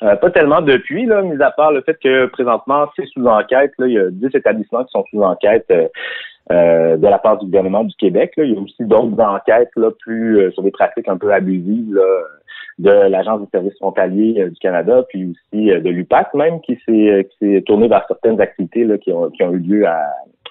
Euh, 0.02 0.16
pas 0.16 0.30
tellement 0.30 0.62
depuis, 0.62 1.04
là, 1.04 1.22
mis 1.22 1.40
à 1.42 1.50
part 1.50 1.72
le 1.72 1.82
fait 1.82 1.96
que 2.02 2.26
présentement, 2.26 2.86
c'est 2.96 3.06
sous 3.06 3.26
enquête. 3.26 3.72
Là, 3.78 3.86
il 3.86 3.92
y 3.92 3.98
a 3.98 4.10
10 4.10 4.28
établissements 4.34 4.84
qui 4.84 4.92
sont 4.92 5.04
sous 5.10 5.22
enquête 5.22 5.70
euh, 5.70 6.96
de 6.96 7.06
la 7.06 7.18
part 7.18 7.38
du 7.38 7.46
gouvernement 7.46 7.84
du 7.84 7.94
Québec. 7.96 8.32
Là. 8.38 8.44
Il 8.44 8.54
y 8.54 8.56
a 8.56 8.60
aussi 8.60 8.82
d'autres 8.84 9.20
enquêtes 9.22 9.70
là, 9.76 9.90
plus 10.00 10.50
sur 10.52 10.62
des 10.62 10.70
pratiques 10.70 11.08
un 11.08 11.18
peu 11.18 11.32
abusives. 11.32 11.94
Là 11.94 12.02
de 12.78 12.90
l'Agence 12.90 13.40
des 13.40 13.48
services 13.52 13.76
frontaliers 13.78 14.40
euh, 14.40 14.48
du 14.48 14.56
Canada, 14.56 15.04
puis 15.08 15.32
aussi 15.32 15.70
euh, 15.70 15.80
de 15.80 15.90
l'UPAC 15.90 16.34
même, 16.34 16.60
qui 16.60 16.76
s'est 16.84 17.10
euh, 17.10 17.22
qui 17.22 17.36
s'est 17.40 17.62
tourné 17.62 17.88
vers 17.88 18.04
certaines 18.08 18.40
activités 18.40 18.84
là, 18.84 18.98
qui, 18.98 19.12
ont, 19.12 19.30
qui 19.30 19.42
ont 19.42 19.52
eu 19.52 19.58
lieu 19.58 19.86
à, 19.86 20.00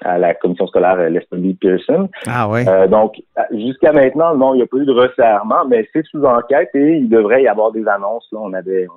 à 0.04 0.18
la 0.18 0.34
commission 0.34 0.68
scolaire 0.68 0.98
Leslie 1.10 1.54
Pearson. 1.56 2.10
Ah 2.28 2.50
oui. 2.50 2.66
donc, 2.90 3.22
jusqu'à 3.52 3.92
maintenant, 3.92 4.36
non, 4.36 4.54
il 4.54 4.58
n'y 4.58 4.64
a 4.64 4.68
pas 4.68 4.78
eu 4.78 4.86
de 4.86 4.92
resserrement, 4.92 5.66
mais 5.68 5.88
c'est 5.94 6.06
sous 6.06 6.24
enquête 6.24 6.70
et 6.74 6.98
il 6.98 7.10
devrait 7.10 7.44
y 7.44 7.48
avoir 7.48 7.72
des 7.72 7.88
annonces. 7.88 8.28
Là, 8.32 8.40
on 8.42 8.54
avait 8.54 8.88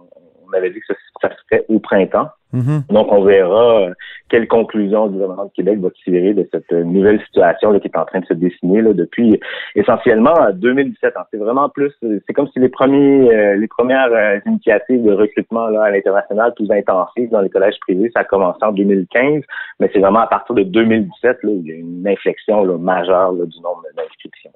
on 0.49 0.57
avait 0.57 0.71
dit 0.71 0.81
que 0.81 0.95
ça, 1.21 1.29
se 1.31 1.35
ferait 1.49 1.65
au 1.69 1.79
printemps. 1.79 2.29
Mm-hmm. 2.55 2.93
Donc, 2.93 3.09
on 3.11 3.23
verra 3.23 3.81
euh, 3.83 3.95
quelle 4.29 4.47
conclusion 4.47 5.07
le 5.07 5.13
gouvernement 5.13 5.47
de 5.47 5.51
Québec 5.51 5.79
va 5.81 5.91
tirer 6.05 6.33
de 6.33 6.49
cette 6.53 6.73
euh, 6.73 6.85
nouvelle 6.85 7.21
situation 7.27 7.79
qui 7.79 7.89
est 7.89 7.97
en 7.97 8.05
train 8.05 8.21
de 8.21 8.27
se 8.27 8.35
dessiner 8.35 8.83
là, 8.83 8.93
depuis 8.93 9.41
essentiellement 9.75 10.35
2017. 10.55 11.15
C'est 11.31 11.39
vraiment 11.39 11.69
plus, 11.69 11.93
c'est 12.01 12.33
comme 12.33 12.49
si 12.49 12.61
les 12.61 12.69
premiers, 12.69 13.35
euh, 13.35 13.57
les 13.57 13.69
premières 13.69 14.41
initiatives 14.47 15.03
de 15.03 15.13
recrutement 15.13 15.69
là, 15.69 15.85
à 15.85 15.91
l'international 15.91 16.55
plus 16.55 16.71
intensives 16.71 17.31
dans 17.31 17.41
les 17.41 17.51
collèges 17.51 17.79
privés, 17.81 18.11
ça 18.15 18.21
a 18.21 18.25
commencé 18.25 18.59
en 18.63 18.73
2015, 18.73 19.43
mais 19.81 19.91
c'est 19.93 20.01
vraiment 20.01 20.21
à 20.21 20.27
partir 20.29 20.55
de 20.55 20.63
2017 20.63 21.39
là, 21.43 21.51
où 21.51 21.61
il 21.65 21.69
y 21.69 21.73
a 21.73 21.77
une 21.77 22.07
inflexion 22.07 22.65
là, 22.65 22.79
majeure 22.79 23.33
du 23.35 23.61
nombre 23.61 23.83
d'inscriptions. 23.97 24.53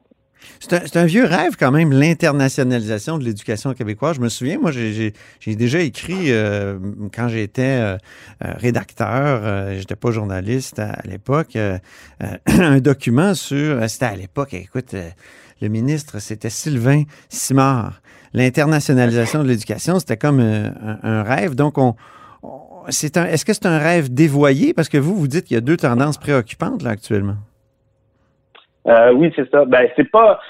C'est 0.60 0.96
un, 0.96 1.06
vieux 1.06 1.24
rêve 1.24 1.56
quand 1.58 1.70
même, 1.70 1.90
l'internationalisation 1.92 3.18
de 3.18 3.24
l'éducation 3.24 3.72
québécoise. 3.72 4.16
Je 4.16 4.20
me 4.20 4.28
souviens, 4.28 4.58
moi, 4.58 4.70
j'ai 4.70 5.12
déjà 5.46 5.80
écrit 5.80 6.30
euh, 6.30 6.78
quand 7.14 7.28
j'étais 7.28 7.62
euh, 7.62 7.96
euh, 8.44 8.52
rédacteur, 8.56 9.72
j'étais 9.78 9.96
pas 9.96 10.10
journaliste 10.10 10.78
à, 10.78 11.00
l'époque, 11.04 11.56
un 12.46 12.80
document 12.80 13.34
sur, 13.34 13.88
c'était 13.88 14.06
à 14.06 14.16
l'époque, 14.16 14.54
écoute, 14.54 14.94
le 15.60 15.68
ministre, 15.68 16.18
c'était 16.20 16.50
Sylvain 16.50 17.04
Simard. 17.28 18.02
L'internationalisation 18.32 19.42
de 19.42 19.48
l'éducation, 19.48 19.98
c'était 19.98 20.16
comme 20.16 20.40
un, 20.40 21.22
rêve. 21.22 21.54
Donc, 21.54 21.78
on, 21.78 21.96
c'est 22.90 23.16
un, 23.16 23.26
est-ce 23.26 23.44
que 23.44 23.52
c'est 23.52 23.66
un 23.66 23.78
rêve 23.78 24.12
dévoyé? 24.12 24.72
Parce 24.72 24.88
que 24.88 24.98
vous, 24.98 25.16
vous 25.16 25.28
dites 25.28 25.46
qu'il 25.46 25.56
y 25.56 25.58
a 25.58 25.62
deux 25.62 25.76
tendances 25.76 26.18
préoccupantes 26.18 26.82
là 26.82 26.90
actuellement. 26.90 27.36
Euh, 28.86 29.12
oui, 29.12 29.32
c'est 29.36 29.48
ça. 29.50 29.64
Ben, 29.64 29.88
c'est 29.96 30.10
pas. 30.10 30.40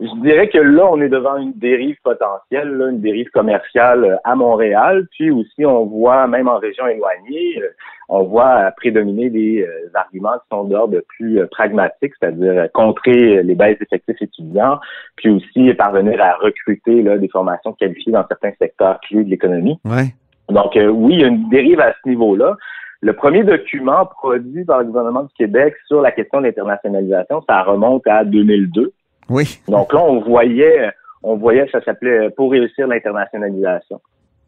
Je 0.00 0.22
dirais 0.22 0.48
que 0.48 0.58
là, 0.58 0.88
on 0.90 1.00
est 1.00 1.08
devant 1.08 1.36
une 1.36 1.52
dérive 1.52 1.96
potentielle, 2.02 2.68
une 2.90 3.00
dérive 3.00 3.30
commerciale 3.30 4.04
euh, 4.04 4.16
à 4.24 4.34
Montréal. 4.34 5.06
Puis 5.12 5.30
aussi, 5.30 5.64
on 5.64 5.84
voit, 5.86 6.26
même 6.26 6.48
en 6.48 6.58
région 6.58 6.86
éloignée, 6.88 7.62
euh, 7.62 7.68
on 8.08 8.24
voit 8.24 8.72
prédominer 8.76 9.30
des 9.30 9.66
arguments 9.94 10.34
qui 10.34 10.48
sont 10.50 10.64
d'ordre 10.64 11.00
plus 11.16 11.46
pragmatique, 11.46 12.12
c'est-à-dire 12.20 12.68
contrer 12.74 13.42
les 13.42 13.54
baisses 13.54 13.78
d'effectifs 13.78 14.20
étudiants, 14.20 14.78
puis 15.16 15.30
aussi 15.30 15.72
parvenir 15.72 16.20
à 16.20 16.34
recruter 16.34 17.00
là, 17.00 17.16
des 17.16 17.28
formations 17.28 17.72
qualifiées 17.72 18.12
dans 18.12 18.26
certains 18.28 18.52
secteurs 18.58 19.00
clés 19.08 19.24
de 19.24 19.30
l'économie. 19.30 19.78
Ouais. 19.86 20.12
Donc 20.50 20.72
oui, 20.74 21.14
il 21.14 21.20
y 21.20 21.24
a 21.24 21.28
une 21.28 21.48
dérive 21.48 21.80
à 21.80 21.94
ce 21.94 22.08
niveau-là. 22.10 22.56
Le 23.00 23.12
premier 23.12 23.44
document 23.44 24.06
produit 24.06 24.64
par 24.64 24.80
le 24.80 24.86
gouvernement 24.86 25.24
du 25.24 25.34
Québec 25.34 25.74
sur 25.86 26.00
la 26.00 26.12
question 26.12 26.40
de 26.40 26.46
l'internationalisation, 26.46 27.42
ça 27.48 27.62
remonte 27.62 28.06
à 28.06 28.24
2002. 28.24 28.92
Oui. 29.28 29.60
Donc 29.68 29.92
là, 29.92 30.02
on 30.02 30.20
voyait, 30.20 30.90
on 31.22 31.36
voyait, 31.36 31.68
ça 31.70 31.82
s'appelait 31.82 32.30
Pour 32.30 32.50
réussir 32.50 32.86
l'internationalisation. 32.86 34.00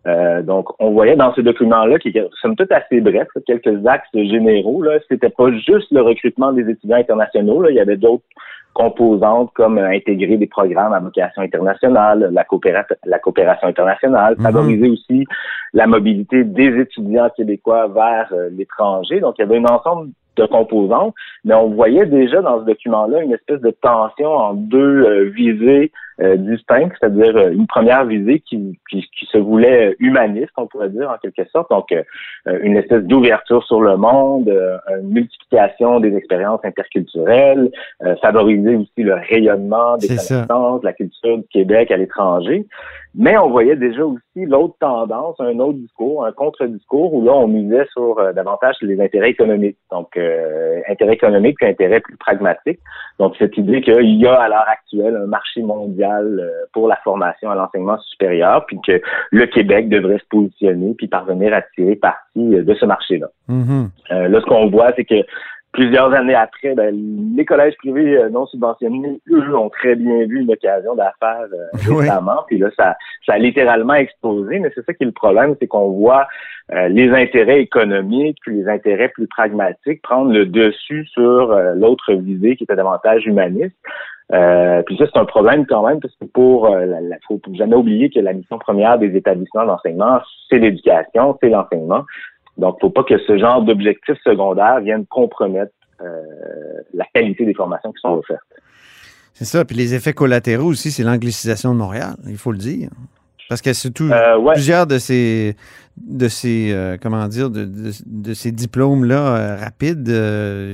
Euh, 0.07 0.43
donc, 0.43 0.69
on 0.79 0.91
voyait 0.91 1.17
dans 1.17 1.35
ce 1.35 1.41
document-là, 1.41 1.99
qui 1.99 2.09
est 2.09 2.29
somme 2.41 2.55
toute 2.55 2.71
assez 2.71 3.01
bref, 3.01 3.29
quelques 3.47 3.87
axes 3.87 4.09
généraux. 4.15 4.83
Là, 4.83 4.99
c'était 5.09 5.31
pas 5.31 5.51
juste 5.53 5.91
le 5.91 6.03
recrutement 6.03 6.53
des 6.53 6.69
étudiants 6.71 6.99
internationaux. 6.99 7.63
Là, 7.63 7.71
il 7.71 7.77
y 7.77 7.81
avait 7.81 7.97
d'autres 7.97 8.25
composantes 8.73 9.51
comme 9.55 9.79
euh, 9.79 9.89
intégrer 9.89 10.37
des 10.37 10.47
programmes 10.47 10.93
à 10.93 11.01
vocation 11.01 11.43
internationale, 11.43 12.31
la, 12.33 12.45
coopération, 12.45 12.95
la 13.05 13.19
coopération 13.19 13.69
internationale, 13.69 14.35
mhm. 14.37 14.45
favoriser 14.45 14.89
aussi 14.91 15.25
la 15.73 15.87
mobilité 15.87 16.45
des 16.45 16.79
étudiants 16.79 17.31
québécois 17.35 17.89
vers 17.89 18.29
euh, 18.33 18.49
l'étranger. 18.53 19.21
Donc, 19.21 19.37
il 19.39 19.43
y 19.43 19.45
avait 19.45 19.59
un 19.59 19.65
ensemble 19.65 20.11
de 20.37 20.45
composantes, 20.45 21.15
mais 21.45 21.55
on 21.55 21.71
voyait 21.71 22.05
déjà 22.05 22.43
dans 22.43 22.61
ce 22.61 22.67
document-là 22.67 23.23
une 23.23 23.33
espèce 23.33 23.61
de 23.63 23.71
tension 23.71 24.29
en 24.29 24.53
deux 24.53 25.31
visées 25.31 25.91
euh, 26.21 26.37
distinctes, 26.37 26.97
c'est-à-dire 26.99 27.37
euh, 27.37 27.51
une 27.51 27.67
première 27.67 28.05
visée 28.05 28.41
qui, 28.41 28.79
qui, 28.91 29.07
se 29.31 29.39
voulait 29.39 29.97
humaniste, 29.99 30.53
on 30.57 30.67
pourrait 30.67 30.89
dire 30.89 31.11
en 31.11 31.19
quelque 31.19 31.49
sorte, 31.51 31.71
donc 31.71 31.93
une 32.47 32.77
espèce 32.77 33.03
d'ouverture 33.03 33.65
sur 33.65 33.81
le 33.81 33.97
monde, 33.97 34.49
une 34.89 35.09
multiplication 35.09 36.01
des 36.01 36.15
expériences 36.15 36.61
interculturelles, 36.65 37.71
favoriser 38.23 38.77
aussi 38.77 39.03
le 39.03 39.15
rayonnement 39.15 39.97
des 39.97 40.09
connaissances, 40.09 40.83
la 40.85 40.93
culture 40.93 41.39
du 41.39 41.45
Québec 41.51 41.91
à 41.91 41.97
l'étranger. 41.97 42.67
Mais 43.19 43.39
on 43.39 43.49
voyait 43.49 43.77
déjà 43.77 44.05
aussi 44.05 44.45
l'autre 44.45 44.75
tendance, 44.79 45.37
un 45.41 45.59
autre 45.59 45.79
discours, 45.79 46.27
un 46.27 46.33
contre-discours 46.33 47.15
où 47.15 47.25
là, 47.25 47.33
on 47.33 47.49
misait 47.49 47.87
sur 47.91 48.19
euh, 48.19 48.35
davantage 48.35 48.77
les 48.83 49.01
intérêts 49.01 49.31
économiques. 49.31 49.79
Donc, 49.91 50.19
euh, 50.19 50.83
intérêts 50.87 51.15
économiques 51.15 51.57
et 51.63 51.69
intérêts 51.69 52.01
plus 52.01 52.19
pragmatiques. 52.19 52.81
Donc, 53.19 53.35
cette 53.39 53.57
idée 53.57 53.81
qu'il 53.81 54.21
y 54.21 54.27
a 54.27 54.35
à 54.35 54.49
l'heure 54.51 54.69
actuelle 54.69 55.17
un 55.17 55.27
marché 55.27 55.63
mondial 55.63 56.06
euh, 56.15 56.51
pour 56.73 56.89
la 56.89 56.97
formation 57.05 57.51
à 57.51 57.55
l'enseignement 57.55 57.99
supérieur, 57.99 58.65
puis 58.67 58.79
que 58.87 59.01
le 59.31 59.47
Québec 59.47 59.89
devrait 59.89 60.19
se 60.19 60.27
positionner 60.29 60.95
puis 60.97 61.09
parvenir 61.09 61.55
à 61.55 61.63
tirer 61.75 61.97
parti 61.97 62.23
de 62.37 62.75
ce 62.75 62.85
marché-là. 62.85 63.29
Mm-hmm. 63.49 64.27
là, 64.29 64.41
ce 64.41 64.47
qu'on 64.47 64.69
voit, 64.69 64.93
c'est 64.97 65.05
que 65.05 65.25
plusieurs 65.77 66.13
années 66.15 66.35
après, 66.35 66.75
ben, 66.75 66.95
les 67.37 67.45
collèges 67.45 67.77
privés 67.77 68.17
euh, 68.17 68.31
non 68.31 68.47
subventionnés, 68.47 69.21
eux, 69.31 69.57
ont 69.57 69.69
très 69.69 69.95
bien 69.95 70.25
vu 70.25 70.41
une 70.41 70.51
occasion 70.51 70.95
d'affaires 70.95 71.47
euh, 71.53 71.95
récemment. 71.95 72.45
Puis 72.47 72.59
là, 72.59 72.71
ça, 72.77 72.97
ça 73.27 73.35
a 73.35 73.39
littéralement 73.39 73.95
explosé. 73.95 74.59
Mais 74.59 74.73
c'est 74.75 74.85
ça 74.87 74.95
qui 74.95 75.03
est 75.03 75.07
le 75.07 75.13
problème, 75.13 75.55
c'est 75.61 75.67
qu'on 75.67 75.91
voit 75.91 76.27
euh, 76.73 76.89
les 76.89 77.11
intérêts 77.11 77.61
économiques, 77.61 78.39
puis 78.41 78.57
les 78.57 78.69
intérêts 78.69 79.11
plus 79.11 79.27
pragmatiques 79.27 80.01
prendre 80.03 80.33
le 80.33 80.47
dessus 80.47 81.05
sur 81.13 81.55
l'autre 81.75 82.15
visée 82.15 82.57
qui 82.57 82.65
était 82.65 82.75
davantage 82.75 83.27
humaniste. 83.27 83.77
Puis 84.29 84.97
ça, 84.97 85.05
c'est 85.13 85.19
un 85.19 85.25
problème 85.25 85.67
quand 85.67 85.87
même, 85.87 86.01
parce 86.01 86.15
que 86.17 86.25
pour, 86.25 86.69
la, 86.69 87.17
faut 87.29 87.41
jamais 87.55 87.77
oublier 87.77 88.11
que 88.11 88.21
la 88.21 88.33
mission 88.33 88.59
première 88.59 88.99
des 88.99 89.17
établissements 89.17 89.67
d'enseignement, 89.67 90.21
c'est 90.51 90.59
l'éducation, 90.59 91.39
c'est 91.41 91.49
l'enseignement. 91.49 92.05
Donc, 92.59 92.79
faut 92.81 92.91
pas 92.91 93.05
que 93.05 93.19
ce 93.19 93.39
genre 93.39 93.63
d'objectifs 93.63 94.19
secondaires 94.25 94.81
viennent 94.81 95.07
compromettre 95.07 95.73
euh, 96.03 96.23
la 96.95 97.05
qualité 97.15 97.45
des 97.45 97.55
formations 97.55 97.93
qui 97.93 98.01
sont 98.01 98.15
offertes. 98.15 98.41
C'est 99.33 99.45
ça. 99.45 99.65
Puis 99.65 99.77
les 99.77 99.95
effets 99.95 100.13
collatéraux 100.13 100.69
aussi, 100.69 100.91
c'est 100.91 101.03
l'anglicisation 101.03 101.73
de 101.73 101.79
Montréal, 101.79 102.17
il 102.27 102.37
faut 102.37 102.53
le 102.53 102.59
dire. 102.59 102.91
Parce 103.49 103.63
que 103.63 103.73
surtout 103.73 104.11
euh, 104.11 104.53
plusieurs 104.53 104.87
de 104.87 104.99
ces 104.99 105.57
de 105.97 106.27
ces 106.27 106.73
euh, 106.73 106.97
comment 107.01 107.29
dire 107.29 107.49
de, 107.49 107.65
de, 107.65 108.35
ces 108.35 108.51
diplômes 108.51 109.05
là 109.05 109.57
rapides, 109.57 110.09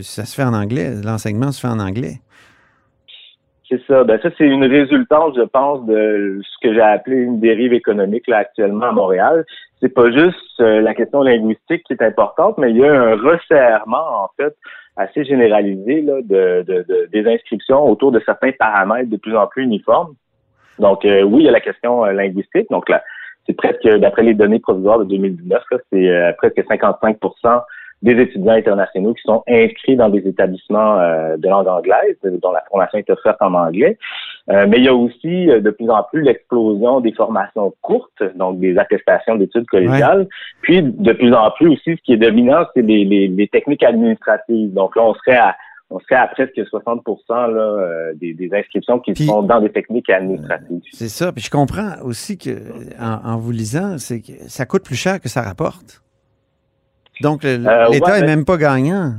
ça 0.03 0.25
se 0.25 0.35
fait 0.35 0.43
en 0.43 0.55
anglais. 0.55 0.93
L'enseignement 1.05 1.53
se 1.53 1.61
fait 1.61 1.69
en 1.69 1.81
anglais. 1.81 2.21
C'est 3.73 3.81
ça. 3.87 4.05
Ben 4.05 4.21
ça, 4.21 4.29
c'est 4.37 4.45
une 4.45 4.67
résultante, 4.67 5.35
je 5.35 5.43
pense, 5.43 5.87
de 5.87 6.43
ce 6.45 6.67
que 6.69 6.75
j'ai 6.75 6.83
appelé 6.83 7.17
une 7.17 7.41
dérive 7.41 7.73
économique 7.73 8.29
là 8.29 8.39
actuellement 8.39 8.87
à 8.87 8.93
Montréal 8.93 9.47
c'est 9.83 9.93
pas 9.93 10.11
juste 10.13 10.61
euh, 10.61 10.81
la 10.81 10.95
question 10.95 11.23
linguistique 11.23 11.83
qui 11.85 11.93
est 11.93 12.03
importante, 12.03 12.57
mais 12.57 12.71
il 12.71 12.77
y 12.79 12.85
a 12.85 12.93
un 12.93 13.17
resserrement, 13.17 14.23
en 14.25 14.29
fait, 14.37 14.55
assez 14.97 15.25
généralisé 15.25 16.03
là, 16.03 16.23
de, 16.23 17.09
des 17.13 17.27
inscriptions 17.27 17.85
autour 17.85 18.13
de 18.13 18.23
certains 18.25 18.53
paramètres 18.53 19.11
de 19.11 19.17
plus 19.17 19.37
en 19.37 19.49
plus 19.49 19.65
uniformes. 19.65 20.15
Donc, 20.79 21.05
euh, 21.05 21.23
oui, 21.23 21.43
il 21.43 21.47
y 21.47 21.49
a 21.49 21.53
la 21.53 21.61
question 21.61 22.05
euh, 22.05 22.13
linguistique. 22.13 22.71
Donc, 22.71 22.89
là, 22.89 23.03
c'est 23.45 23.55
presque, 23.55 23.89
d'après 23.99 24.23
les 24.23 24.35
données 24.35 24.61
provisoires 24.61 25.01
de 25.01 25.05
2019, 25.05 25.63
c'est 25.93 26.35
presque 26.39 26.63
55 26.69 27.19
des 28.03 28.21
étudiants 28.21 28.55
internationaux 28.55 29.15
qui 29.15 29.23
sont 29.23 29.43
inscrits 29.49 29.97
dans 29.97 30.09
des 30.09 30.27
établissements 30.27 30.99
euh, 30.99 31.37
de 31.37 31.49
langue 31.49 31.69
anglaise, 31.69 32.17
dont 32.25 32.51
la 32.51 32.62
formation 32.69 32.99
est 32.99 33.11
offerte 33.11 33.41
en 33.41 33.55
anglais. 33.55 33.97
Euh, 34.51 34.67
mais 34.69 34.79
il 34.79 34.85
y 34.85 34.88
a 34.88 34.95
aussi 34.95 35.49
euh, 35.49 35.61
de 35.61 35.71
plus 35.71 35.88
en 35.88 36.03
plus 36.03 36.23
l'explosion 36.23 37.01
des 37.01 37.12
formations 37.12 37.73
courtes, 37.81 38.23
donc 38.35 38.59
des 38.59 38.77
attestations 38.77 39.37
d'études 39.37 39.67
collégiales. 39.67 40.27
Puis 40.62 40.83
de 40.83 41.12
plus 41.12 41.33
en 41.33 41.51
plus 41.53 41.69
aussi, 41.69 41.97
ce 41.97 42.03
qui 42.03 42.15
est 42.15 42.17
dominant, 42.17 42.65
c'est 42.75 42.83
les, 42.83 43.05
les, 43.05 43.49
techniques 43.49 43.85
administratives. 43.85 44.73
Donc 44.73 44.97
là, 44.97 45.03
on 45.03 45.15
serait 45.15 45.37
à 45.37 45.57
on 45.95 46.01
serait 46.01 46.17
à 46.17 46.27
presque 46.27 46.59
60 46.67 47.03
là, 47.29 48.15
des, 48.15 48.33
des, 48.33 48.49
inscriptions 48.55 48.99
qui 48.99 49.15
sont 49.27 49.43
dans 49.43 49.61
des 49.61 49.69
techniques 49.69 50.09
administratives. 50.09 50.81
c'est 50.91 51.11
ça. 51.11 51.33
Puis 51.33 51.45
je 51.45 51.51
comprends 51.51 52.01
aussi 52.03 52.38
que 52.38 52.51
en, 52.99 53.33
en 53.33 53.37
vous 53.37 53.51
lisant, 53.51 53.99
c'est 53.99 54.23
que 54.23 54.33
ça 54.49 54.65
coûte 54.65 54.85
plus 54.85 54.97
cher 54.97 55.21
que 55.21 55.29
ça 55.29 55.43
rapporte. 55.43 56.02
Donc, 57.20 57.44
euh, 57.44 57.59
l'État 57.90 58.20
n'est 58.20 58.27
même 58.27 58.44
pas 58.44 58.57
gagnant. 58.57 59.14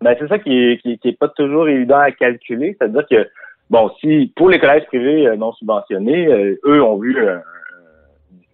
Ben, 0.00 0.14
c'est 0.18 0.28
ça 0.28 0.38
qui 0.38 0.56
est, 0.56 0.80
qui, 0.80 0.98
est 1.02 1.18
pas 1.18 1.28
toujours 1.28 1.68
évident 1.68 1.98
à 1.98 2.12
calculer. 2.12 2.76
C'est-à-dire 2.78 3.04
que, 3.10 3.28
bon, 3.68 3.90
si 4.00 4.32
pour 4.36 4.48
les 4.48 4.60
collèges 4.60 4.86
privés 4.86 5.26
euh, 5.26 5.36
non 5.36 5.52
subventionnés, 5.52 6.28
euh, 6.28 6.60
eux 6.64 6.82
ont 6.82 6.98
vu 6.98 7.16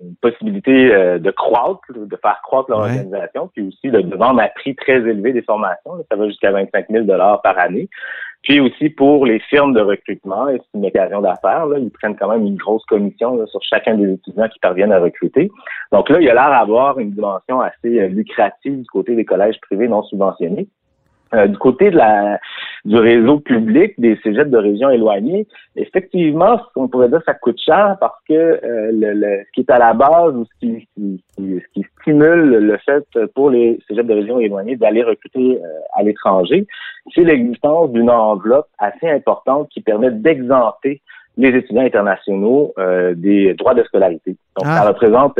une 0.00 0.16
possibilité 0.16 1.18
de 1.18 1.30
croître, 1.30 1.80
de 1.94 2.16
faire 2.16 2.40
croître 2.42 2.70
leur 2.70 2.80
organisation, 2.80 3.50
puis 3.54 3.68
aussi 3.68 3.90
de, 3.90 4.16
vendre 4.16 4.40
à 4.40 4.48
prix 4.48 4.74
très 4.74 4.96
élevé 4.96 5.32
des 5.32 5.42
formations. 5.42 5.92
ça 6.10 6.16
va 6.16 6.26
jusqu'à 6.26 6.50
25 6.52 6.86
000 6.90 7.06
par 7.06 7.58
année. 7.58 7.88
Puis 8.44 8.60
aussi 8.60 8.90
pour 8.90 9.24
les 9.24 9.40
firmes 9.40 9.72
de 9.72 9.80
recrutement, 9.80 10.50
et 10.50 10.58
c'est 10.58 10.78
une 10.78 10.84
occasion 10.84 11.22
d'affaires, 11.22 11.66
ils 11.78 11.90
prennent 11.90 12.14
quand 12.14 12.28
même 12.28 12.44
une 12.46 12.56
grosse 12.56 12.84
commission 12.84 13.44
sur 13.46 13.60
chacun 13.62 13.94
des 13.94 14.12
étudiants 14.12 14.48
qui 14.48 14.58
parviennent 14.58 14.92
à 14.92 15.00
recruter. 15.00 15.50
Donc 15.92 16.10
là, 16.10 16.20
il 16.20 16.26
y 16.26 16.28
a 16.28 16.34
l'air 16.34 16.50
d'avoir 16.50 16.98
une 16.98 17.12
dimension 17.12 17.62
assez 17.62 18.00
euh, 18.00 18.08
lucrative 18.08 18.80
du 18.80 18.86
côté 18.86 19.16
des 19.16 19.24
collèges 19.24 19.58
privés 19.62 19.88
non 19.88 20.02
subventionnés. 20.02 20.68
Euh, 21.32 21.46
du 21.46 21.56
côté 21.58 21.90
de 21.90 21.96
la 21.96 22.38
du 22.84 22.96
réseau 22.96 23.40
public 23.40 23.94
des 23.98 24.18
cégeps 24.22 24.50
de 24.50 24.58
régions 24.58 24.90
éloignées, 24.90 25.46
effectivement, 25.74 26.60
on 26.76 26.86
pourrait 26.86 27.08
dire 27.08 27.20
que 27.20 27.24
ça 27.24 27.34
coûte 27.34 27.58
cher 27.58 27.96
parce 27.98 28.18
que 28.28 28.34
euh, 28.34 28.90
le, 28.92 29.42
ce 29.46 29.52
qui 29.54 29.60
est 29.60 29.70
à 29.70 29.78
la 29.78 29.94
base 29.94 30.34
ou 30.36 30.44
ce 30.44 30.58
qui, 30.60 30.88
ce 31.38 31.66
qui 31.72 31.86
stimule 32.00 32.50
le 32.50 32.76
fait 32.78 33.06
pour 33.34 33.48
les 33.48 33.78
cégeps 33.88 34.06
de 34.06 34.14
régions 34.14 34.38
éloignées 34.38 34.76
d'aller 34.76 35.02
recruter 35.02 35.56
euh, 35.56 35.68
à 35.94 36.02
l'étranger, 36.02 36.66
c'est 37.14 37.24
l'existence 37.24 37.90
d'une 37.92 38.10
enveloppe 38.10 38.68
assez 38.78 39.08
importante 39.08 39.70
qui 39.70 39.80
permet 39.80 40.10
d'exenter 40.10 41.00
les 41.36 41.48
étudiants 41.48 41.84
internationaux 41.84 42.72
euh, 42.78 43.14
des 43.14 43.54
droits 43.54 43.74
de 43.74 43.82
scolarité. 43.84 44.36
Donc, 44.56 44.66
ça 44.66 44.82
ah. 44.82 44.88
représente 44.88 45.38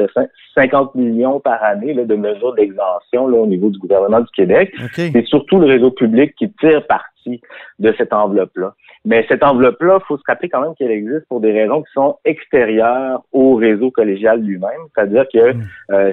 50 0.55 0.95
millions 0.95 1.41
par 1.41 1.63
année 1.63 1.95
de 1.95 2.15
mesures 2.15 2.55
d'exemption 2.55 3.25
au 3.25 3.47
niveau 3.47 3.71
du 3.71 3.79
gouvernement 3.79 4.21
du 4.21 4.31
Québec. 4.35 4.73
C'est 4.93 5.27
surtout 5.27 5.59
le 5.59 5.67
réseau 5.67 5.91
public 5.91 6.35
qui 6.37 6.51
tire 6.53 6.87
parti 6.87 7.41
de 7.79 7.95
cette 7.97 8.13
enveloppe-là. 8.13 8.75
Mais 9.05 9.25
cette 9.29 9.43
enveloppe-là, 9.43 9.99
il 10.01 10.07
faut 10.07 10.17
se 10.17 10.23
rappeler 10.27 10.49
quand 10.49 10.63
même 10.63 10.75
qu'elle 10.75 10.91
existe 10.91 11.27
pour 11.29 11.41
des 11.41 11.53
raisons 11.53 11.83
qui 11.83 11.93
sont 11.93 12.17
extérieures 12.25 13.23
au 13.33 13.55
réseau 13.55 13.91
collégial 13.91 14.41
lui-même. 14.41 14.71
C'est-à-dire 14.95 15.27
que 15.33 15.53
hmm. 15.53 15.63
euh, 15.93 16.13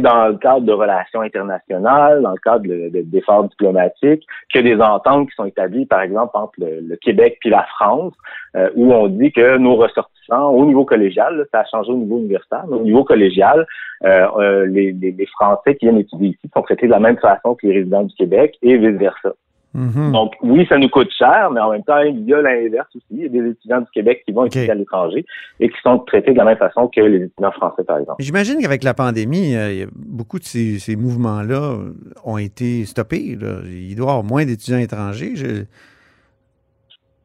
dans 0.00 0.28
le 0.28 0.36
cadre 0.36 0.62
de 0.62 0.72
relations 0.72 1.20
internationales, 1.20 2.22
dans 2.22 2.32
le 2.32 2.38
cadre 2.38 2.64
d'efforts 3.02 3.44
diplomatiques, 3.44 4.24
que 4.52 4.58
des 4.58 4.80
ententes 4.80 5.28
qui 5.28 5.34
sont 5.34 5.44
établies, 5.44 5.86
par 5.86 6.00
exemple, 6.02 6.30
entre 6.34 6.54
le, 6.58 6.96
Québec 6.96 7.38
puis 7.40 7.50
la 7.50 7.64
France, 7.64 8.14
euh, 8.56 8.70
où 8.74 8.92
on 8.92 9.08
dit 9.08 9.32
que 9.32 9.58
nos 9.58 9.76
ressortissants, 9.76 10.50
au 10.50 10.64
niveau 10.64 10.84
collégial, 10.84 11.46
ça 11.52 11.60
a 11.60 11.64
changé 11.64 11.90
au 11.90 11.96
niveau 11.96 12.18
universitaire, 12.18 12.64
mais 12.68 12.76
au 12.76 12.82
niveau 12.82 13.04
collégial, 13.04 13.66
euh, 14.04 14.26
euh, 14.38 14.66
les, 14.66 14.92
les, 14.92 15.26
Français 15.26 15.76
qui 15.76 15.86
viennent 15.86 15.98
étudier 15.98 16.30
ici 16.30 16.50
sont 16.54 16.62
traités 16.62 16.86
de 16.86 16.92
la 16.92 17.00
même 17.00 17.18
façon 17.18 17.54
que 17.54 17.66
les 17.66 17.74
résidents 17.74 18.04
du 18.04 18.14
Québec 18.14 18.56
et 18.62 18.76
vice-versa. 18.76 19.32
Mhm. 19.74 20.12
Donc, 20.12 20.34
oui, 20.42 20.66
ça 20.68 20.76
nous 20.76 20.90
coûte 20.90 21.10
cher, 21.16 21.50
mais 21.50 21.60
en 21.60 21.70
même 21.70 21.82
temps, 21.82 22.00
il 22.00 22.24
y 22.28 22.34
a 22.34 22.42
l'inverse 22.42 22.88
aussi. 22.94 23.06
Il 23.10 23.22
y 23.22 23.26
a 23.26 23.28
des 23.28 23.50
étudiants 23.50 23.80
du 23.80 23.90
Québec 23.92 24.22
qui 24.26 24.32
vont 24.32 24.44
étudier 24.44 24.70
à 24.70 24.74
l'étranger 24.74 25.24
et 25.60 25.68
qui 25.70 25.80
sont 25.82 25.98
traités 26.00 26.32
de 26.32 26.36
la 26.36 26.44
même 26.44 26.58
façon 26.58 26.88
que 26.88 27.00
les 27.00 27.24
étudiants 27.24 27.52
français, 27.52 27.82
par 27.84 27.98
exemple. 27.98 28.22
J'imagine 28.22 28.60
qu'avec 28.60 28.84
la 28.84 28.92
pandémie, 28.92 29.56
euh, 29.56 29.86
beaucoup 29.94 30.38
de 30.38 30.44
ces, 30.44 30.96
mouvements-là 30.96 31.78
ont 32.24 32.36
été 32.36 32.84
stoppés. 32.84 33.20
Il 33.20 33.38
doit 33.38 34.06
y 34.06 34.10
avoir 34.10 34.22
moins 34.22 34.44
d'étudiants 34.44 34.78
étrangers 34.78 35.32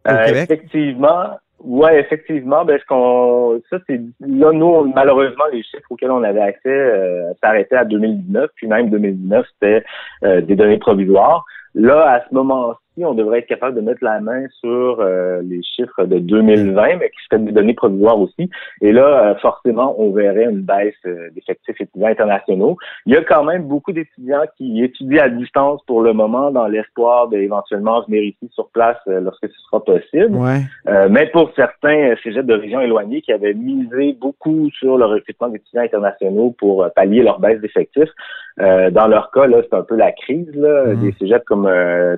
au 0.05 0.09
euh, 0.09 0.25
Québec. 0.25 0.49
Effectivement. 0.49 1.31
Oui, 1.59 1.89
effectivement. 1.95 2.63
Ben, 2.63 2.79
ce 2.79 2.85
qu'on, 2.85 3.59
ça, 3.69 3.77
c'est, 3.87 3.99
là, 4.21 4.53
nous, 4.53 4.93
malheureusement, 4.93 5.45
les 5.51 5.63
chiffres 5.63 5.87
auxquels 5.89 6.11
on 6.11 6.23
avait 6.23 6.39
accès 6.39 6.69
euh, 6.69 7.33
s'arrêtaient 7.43 7.75
à 7.75 7.83
2019, 7.83 8.51
puis 8.55 8.67
même 8.67 8.89
2019, 8.89 9.45
c'était 9.53 9.83
des 10.21 10.55
données 10.55 10.77
provisoires. 10.77 11.43
Là, 11.79 12.11
à 12.11 12.27
ce 12.27 12.33
moment 12.33 12.73
on 13.05 13.13
devrait 13.13 13.39
être 13.39 13.47
capable 13.47 13.75
de 13.75 13.81
mettre 13.81 14.03
la 14.03 14.19
main 14.19 14.45
sur 14.59 14.99
euh, 14.99 15.41
les 15.43 15.61
chiffres 15.63 16.05
de 16.05 16.19
2020, 16.19 16.97
mais 16.97 17.09
qui 17.09 17.23
seraient 17.29 17.41
des 17.41 17.51
données 17.51 17.73
provisoires 17.73 18.19
aussi. 18.19 18.49
Et 18.81 18.91
là, 18.91 19.31
euh, 19.31 19.35
forcément, 19.35 19.95
on 19.99 20.11
verrait 20.11 20.45
une 20.45 20.61
baisse 20.61 20.95
euh, 21.05 21.29
d'effectifs 21.35 21.79
étudiants 21.79 22.07
internationaux. 22.07 22.77
Il 23.05 23.13
y 23.13 23.17
a 23.17 23.23
quand 23.23 23.43
même 23.43 23.63
beaucoup 23.63 23.91
d'étudiants 23.91 24.43
qui 24.57 24.83
étudient 24.83 25.23
à 25.23 25.29
distance 25.29 25.81
pour 25.85 26.01
le 26.01 26.13
moment 26.13 26.51
dans 26.51 26.67
l'espoir 26.67 27.27
d'éventuellement 27.27 28.01
venir 28.07 28.23
ici 28.23 28.49
sur 28.53 28.69
place 28.69 28.97
lorsque 29.05 29.47
ce 29.47 29.61
sera 29.69 29.83
possible. 29.83 30.35
Ouais. 30.35 30.61
mais 31.09 31.27
pour 31.27 31.51
certains 31.55 32.15
cégeps 32.23 32.45
de 32.45 32.53
régions 32.53 32.81
éloignées 32.81 33.21
qui 33.21 33.31
avaient 33.31 33.53
misé 33.53 34.13
beaucoup 34.19 34.69
sur 34.71 34.97
le 34.97 35.05
recrutement 35.05 35.49
d'étudiants 35.49 35.83
internationaux 35.83 36.55
pour 36.57 36.87
pallier 36.95 37.23
leur 37.23 37.39
baisse 37.39 37.59
d'effectifs, 37.61 38.09
dans 38.57 39.07
leur 39.07 39.31
cas, 39.31 39.47
là, 39.47 39.57
c'est 39.61 39.75
un 39.75 39.83
peu 39.83 39.95
la 39.95 40.11
crise. 40.11 40.49
Là, 40.55 40.87
Mhm. 40.93 41.01
Des 41.01 41.11
cégeps 41.19 41.45
comme 41.45 41.69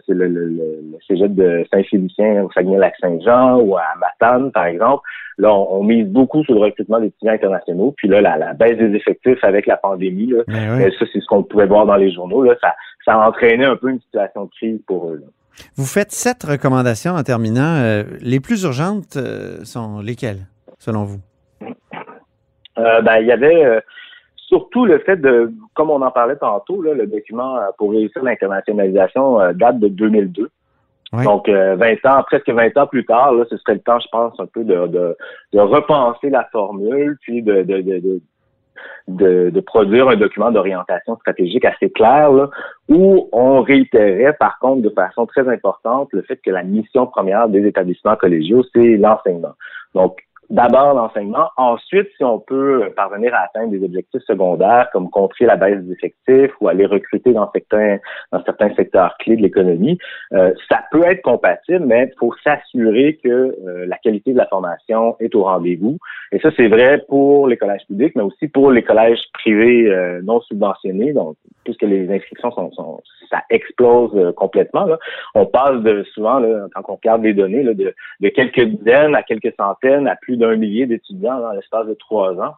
c'est 0.06 0.14
le, 0.14 0.28
le, 0.28 0.46
le, 0.46 0.69
cégep 1.08 1.34
de 1.34 1.66
Saint-Félicien 1.72 2.44
au 2.44 2.52
Saguenay-Lac-Saint-Jean 2.52 3.60
ou 3.60 3.78
à 3.78 3.86
Matane, 4.00 4.52
par 4.52 4.66
exemple. 4.66 5.04
Là, 5.38 5.54
on, 5.54 5.80
on, 5.80 5.84
mise 5.84 6.08
beaucoup 6.08 6.44
sur 6.44 6.54
le 6.56 6.62
recrutement 6.62 7.00
d'étudiants 7.00 7.34
internationaux. 7.34 7.94
Puis 7.96 8.10
là, 8.10 8.20
la, 8.22 8.38
la, 8.38 8.54
baisse 8.54 8.78
des 8.78 8.94
effectifs 8.96 9.42
avec 9.44 9.68
la 9.68 9.78
pandémie, 9.78 10.28
là, 10.28 10.44
oui. 10.48 10.92
ça, 11.00 11.06
c'est 11.14 11.22
ce 11.22 11.26
qu'on 11.28 11.44
pouvait 11.44 11.66
voir 11.66 11.86
dans 11.86 11.96
les 11.96 12.12
journaux. 12.12 12.44
Là, 12.44 12.56
ça, 12.62 12.74
ça 13.06 13.14
a 13.14 13.28
entraîné 13.28 13.64
un 13.66 13.78
peu 13.78 13.90
une 13.90 14.02
situation 14.02 14.46
de 14.46 14.50
crise 14.52 14.82
pour 14.86 15.10
eux. 15.10 15.22
Là. 15.22 15.28
Vous 15.76 15.86
faites 15.86 16.12
sept 16.12 16.44
recommandations 16.44 17.14
en 17.14 17.24
terminant. 17.24 17.78
Euh, 17.78 18.04
les 18.22 18.40
plus 18.40 18.64
urgentes 18.64 19.18
euh, 19.18 19.64
sont 19.64 20.00
lesquelles, 20.00 20.48
selon 20.78 21.04
vous? 21.04 21.20
Euh, 22.78 23.02
ben, 23.02 23.18
il 23.18 23.28
y 23.28 23.32
avait 23.32 23.82
surtout 24.48 24.86
le 24.86 25.00
fait 25.00 25.18
de, 25.18 25.52
comme 25.74 25.90
on 25.90 26.02
en 26.02 26.12
parlait 26.12 26.38
tantôt, 26.38 26.82
là, 26.82 26.94
le 26.94 27.08
document 27.08 27.60
pour 27.78 27.92
réussir 27.92 28.24
l'internationalisation 28.24 29.54
date 29.54 29.80
de 29.80 29.90
2002. 29.90 30.50
Donc, 31.12 31.50
euh, 31.50 31.76
20 31.76 32.06
ans, 32.06 32.24
presque 32.24 32.50
20 32.50 32.78
ans 32.78 32.88
plus 32.88 33.06
tard, 33.06 33.34
là, 33.34 33.44
ce 33.50 33.58
serait 33.58 33.74
le 33.74 33.80
temps, 33.80 34.00
je 34.00 34.08
pense, 34.12 34.40
un 34.40 34.46
peu 34.46 34.64
de, 34.64 34.88
de, 34.88 35.18
de 35.54 35.60
repenser 35.60 36.30
la 36.30 36.48
formule, 36.52 37.18
puis 37.22 37.42
de, 37.42 37.64
de, 37.64 37.82
de, 37.82 38.22
de, 39.08 39.50
de 39.50 39.60
produire 39.60 40.08
un 40.08 40.16
document 40.16 40.52
d'orientation 40.52 41.16
stratégique 41.18 41.66
assez 41.66 41.90
clair, 41.90 42.32
là, 42.32 42.50
où 42.90 43.28
on 43.32 43.62
réitérait, 43.62 44.34
par 44.34 44.60
contre, 44.60 44.84
de 44.84 44.90
façon 44.90 45.26
très 45.26 45.48
importante, 45.50 46.10
le 46.12 46.22
fait 46.22 46.38
que 46.38 46.52
la 46.52 46.64
mission 46.64 47.08
première 47.08 47.50
des 47.50 47.66
établissements 47.66 48.16
collégiaux, 48.16 48.64
c'est 48.74 48.98
l'enseignement. 48.98 49.56
Donc, 49.96 50.18
d'abord 50.50 50.94
l'enseignement. 50.94 51.50
Ensuite, 51.58 52.08
si 52.18 52.24
on 52.24 52.40
peut 52.40 52.92
parvenir 52.96 53.34
à 53.36 53.46
atteindre 53.46 53.72
des 53.72 53.84
objectifs 53.84 54.22
secondaires 54.24 54.90
comme 54.92 55.10
contrer 55.10 55.46
la 55.46 55.56
baisse 55.56 55.80
des 55.84 55.94
effectifs 55.94 56.52
ou 56.60 56.68
aller 56.68 56.86
recruter 56.86 57.34
dans 57.34 57.50
certains 57.52 57.98
dans 58.32 58.44
certains 58.44 58.74
secteurs 58.76 59.16
clés 59.20 59.36
de 59.36 59.42
l'économie, 59.42 59.98
euh, 60.34 60.54
ça 60.70 60.84
peut 60.92 61.04
être 61.06 61.22
compatible, 61.22 61.86
mais 61.86 62.10
il 62.12 62.18
faut 62.20 62.34
s'assurer 62.44 63.20
que 63.24 63.30
euh, 63.30 63.86
la 63.86 63.98
qualité 63.98 64.34
de 64.34 64.38
la 64.38 64.48
formation 64.48 65.16
est 65.20 65.36
au 65.36 65.44
rendez-vous. 65.44 65.98
Et 66.32 66.40
ça, 66.40 66.50
c'est 66.58 66.68
vrai 66.68 67.04
pour 67.08 67.48
les 67.48 67.58
collèges 67.58 67.86
publics, 67.88 68.14
mais 68.16 68.24
aussi 68.24 68.48
pour 68.48 68.72
les 68.72 68.84
collèges 68.84 69.22
privés 69.34 69.88
euh, 69.88 70.22
non 70.24 70.42
subventionnés. 70.42 71.14
Donc, 71.14 71.36
puisque 71.64 71.84
les 71.84 72.12
inscriptions 72.12 72.52
sont, 72.52 72.72
sont 72.72 73.02
ça 73.30 73.44
explose 73.50 74.12
euh, 74.16 74.32
complètement. 74.32 74.86
Là. 74.86 74.98
On 75.36 75.46
passe 75.46 75.82
de 75.82 76.04
souvent, 76.14 76.40
là, 76.40 76.66
quand 76.74 76.82
on 76.88 76.96
regarde 76.96 77.24
les 77.24 77.34
données, 77.34 77.64
là, 77.64 77.74
de, 77.74 77.94
de 78.20 78.30
quelques 78.30 78.64
dizaines 78.64 79.16
à 79.16 79.24
quelques 79.24 79.54
centaines 79.58 80.08
à 80.08 80.16
plus 80.16 80.38
d'un 80.40 80.56
millier 80.56 80.88
d'étudiants 80.88 81.40
dans 81.40 81.52
l'espace 81.52 81.86
de 81.86 81.94
trois 81.94 82.34
ans. 82.40 82.56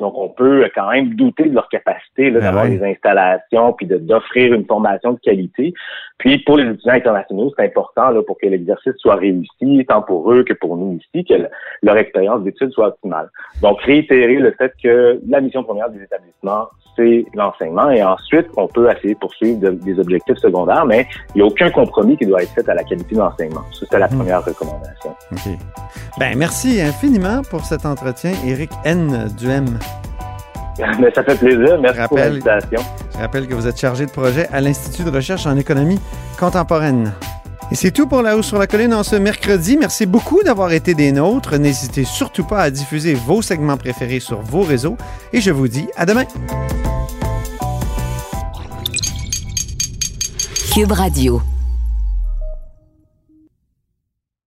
Donc, 0.00 0.14
on 0.16 0.28
peut 0.28 0.68
quand 0.74 0.90
même 0.90 1.14
douter 1.14 1.44
de 1.44 1.54
leur 1.54 1.68
capacité 1.68 2.30
Ben 2.30 2.40
d'avoir 2.40 2.66
des 2.66 2.82
installations 2.82 3.72
puis 3.74 3.86
de- 3.86 3.98
d'offrir 3.98 4.52
une 4.52 4.64
formation 4.64 5.12
de 5.12 5.18
qualité. 5.20 5.72
Puis, 6.18 6.38
pour 6.38 6.56
les 6.56 6.64
étudiants 6.70 6.94
internationaux, 6.94 7.52
c'est 7.56 7.64
important 7.64 8.10
là, 8.10 8.22
pour 8.22 8.36
que 8.38 8.46
l'exercice 8.46 8.94
soit 8.98 9.16
réussi, 9.16 9.84
tant 9.88 10.02
pour 10.02 10.32
eux 10.32 10.42
que 10.44 10.52
pour 10.52 10.76
nous 10.76 10.98
ici, 10.98 11.24
que 11.24 11.34
le- 11.34 11.48
leur 11.82 11.96
expérience 11.96 12.42
d'études 12.42 12.70
soit 12.72 12.88
optimale. 12.88 13.30
Donc, 13.62 13.80
réitérer 13.82 14.36
le 14.36 14.52
fait 14.52 14.72
que 14.82 15.20
la 15.28 15.40
mission 15.40 15.62
première 15.62 15.90
des 15.90 16.02
établissements, 16.02 16.66
c'est 16.96 17.24
l'enseignement. 17.34 17.90
Et 17.90 18.02
ensuite, 18.02 18.46
on 18.56 18.68
peut 18.68 18.88
essayer 18.90 19.14
de 19.14 19.18
poursuivre 19.18 19.58
de- 19.60 19.70
des 19.70 19.98
objectifs 19.98 20.36
secondaires, 20.38 20.86
mais 20.86 21.06
il 21.34 21.38
n'y 21.38 21.42
a 21.42 21.46
aucun 21.46 21.70
compromis 21.70 22.16
qui 22.16 22.26
doit 22.26 22.42
être 22.42 22.52
fait 22.52 22.68
à 22.68 22.74
la 22.74 22.84
qualité 22.84 23.14
de 23.14 23.20
l'enseignement. 23.20 23.62
Ça, 23.72 23.86
c'est 23.90 23.98
la 23.98 24.08
Mhm. 24.08 24.18
première 24.18 24.44
recommandation. 24.44 25.10
OK. 25.32 25.52
Ben, 26.18 26.38
merci 26.38 26.80
infiniment 26.80 27.42
pour 27.50 27.60
cet 27.64 27.84
entretien, 27.84 28.30
Éric 28.46 28.70
N. 28.84 29.26
Duhem. 29.36 29.66
Mais 31.00 31.12
ça 31.14 31.22
fait 31.22 31.36
plaisir. 31.36 31.78
Merci 31.80 32.00
pour 32.08 32.18
l'invitation. 32.18 32.80
Je 33.12 33.18
rappelle 33.18 33.46
que 33.46 33.54
vous 33.54 33.66
êtes 33.66 33.78
chargé 33.78 34.06
de 34.06 34.10
projet 34.10 34.48
à 34.52 34.60
l'Institut 34.60 35.04
de 35.04 35.10
recherche 35.10 35.46
en 35.46 35.56
économie 35.56 36.00
contemporaine. 36.38 37.12
Et 37.70 37.76
c'est 37.76 37.90
tout 37.90 38.06
pour 38.06 38.22
La 38.22 38.36
Hausse 38.36 38.46
sur 38.46 38.58
la 38.58 38.66
Colline 38.66 38.92
en 38.92 39.02
ce 39.02 39.16
mercredi. 39.16 39.76
Merci 39.78 40.06
beaucoup 40.06 40.42
d'avoir 40.42 40.72
été 40.72 40.94
des 40.94 41.12
nôtres. 41.12 41.56
N'hésitez 41.56 42.04
surtout 42.04 42.44
pas 42.44 42.60
à 42.60 42.70
diffuser 42.70 43.14
vos 43.14 43.40
segments 43.40 43.76
préférés 43.76 44.20
sur 44.20 44.40
vos 44.42 44.62
réseaux. 44.62 44.96
Et 45.32 45.40
je 45.40 45.50
vous 45.50 45.68
dis 45.68 45.88
à 45.96 46.04
demain. 46.04 46.24
Cube 50.74 50.92
Radio. 50.92 51.40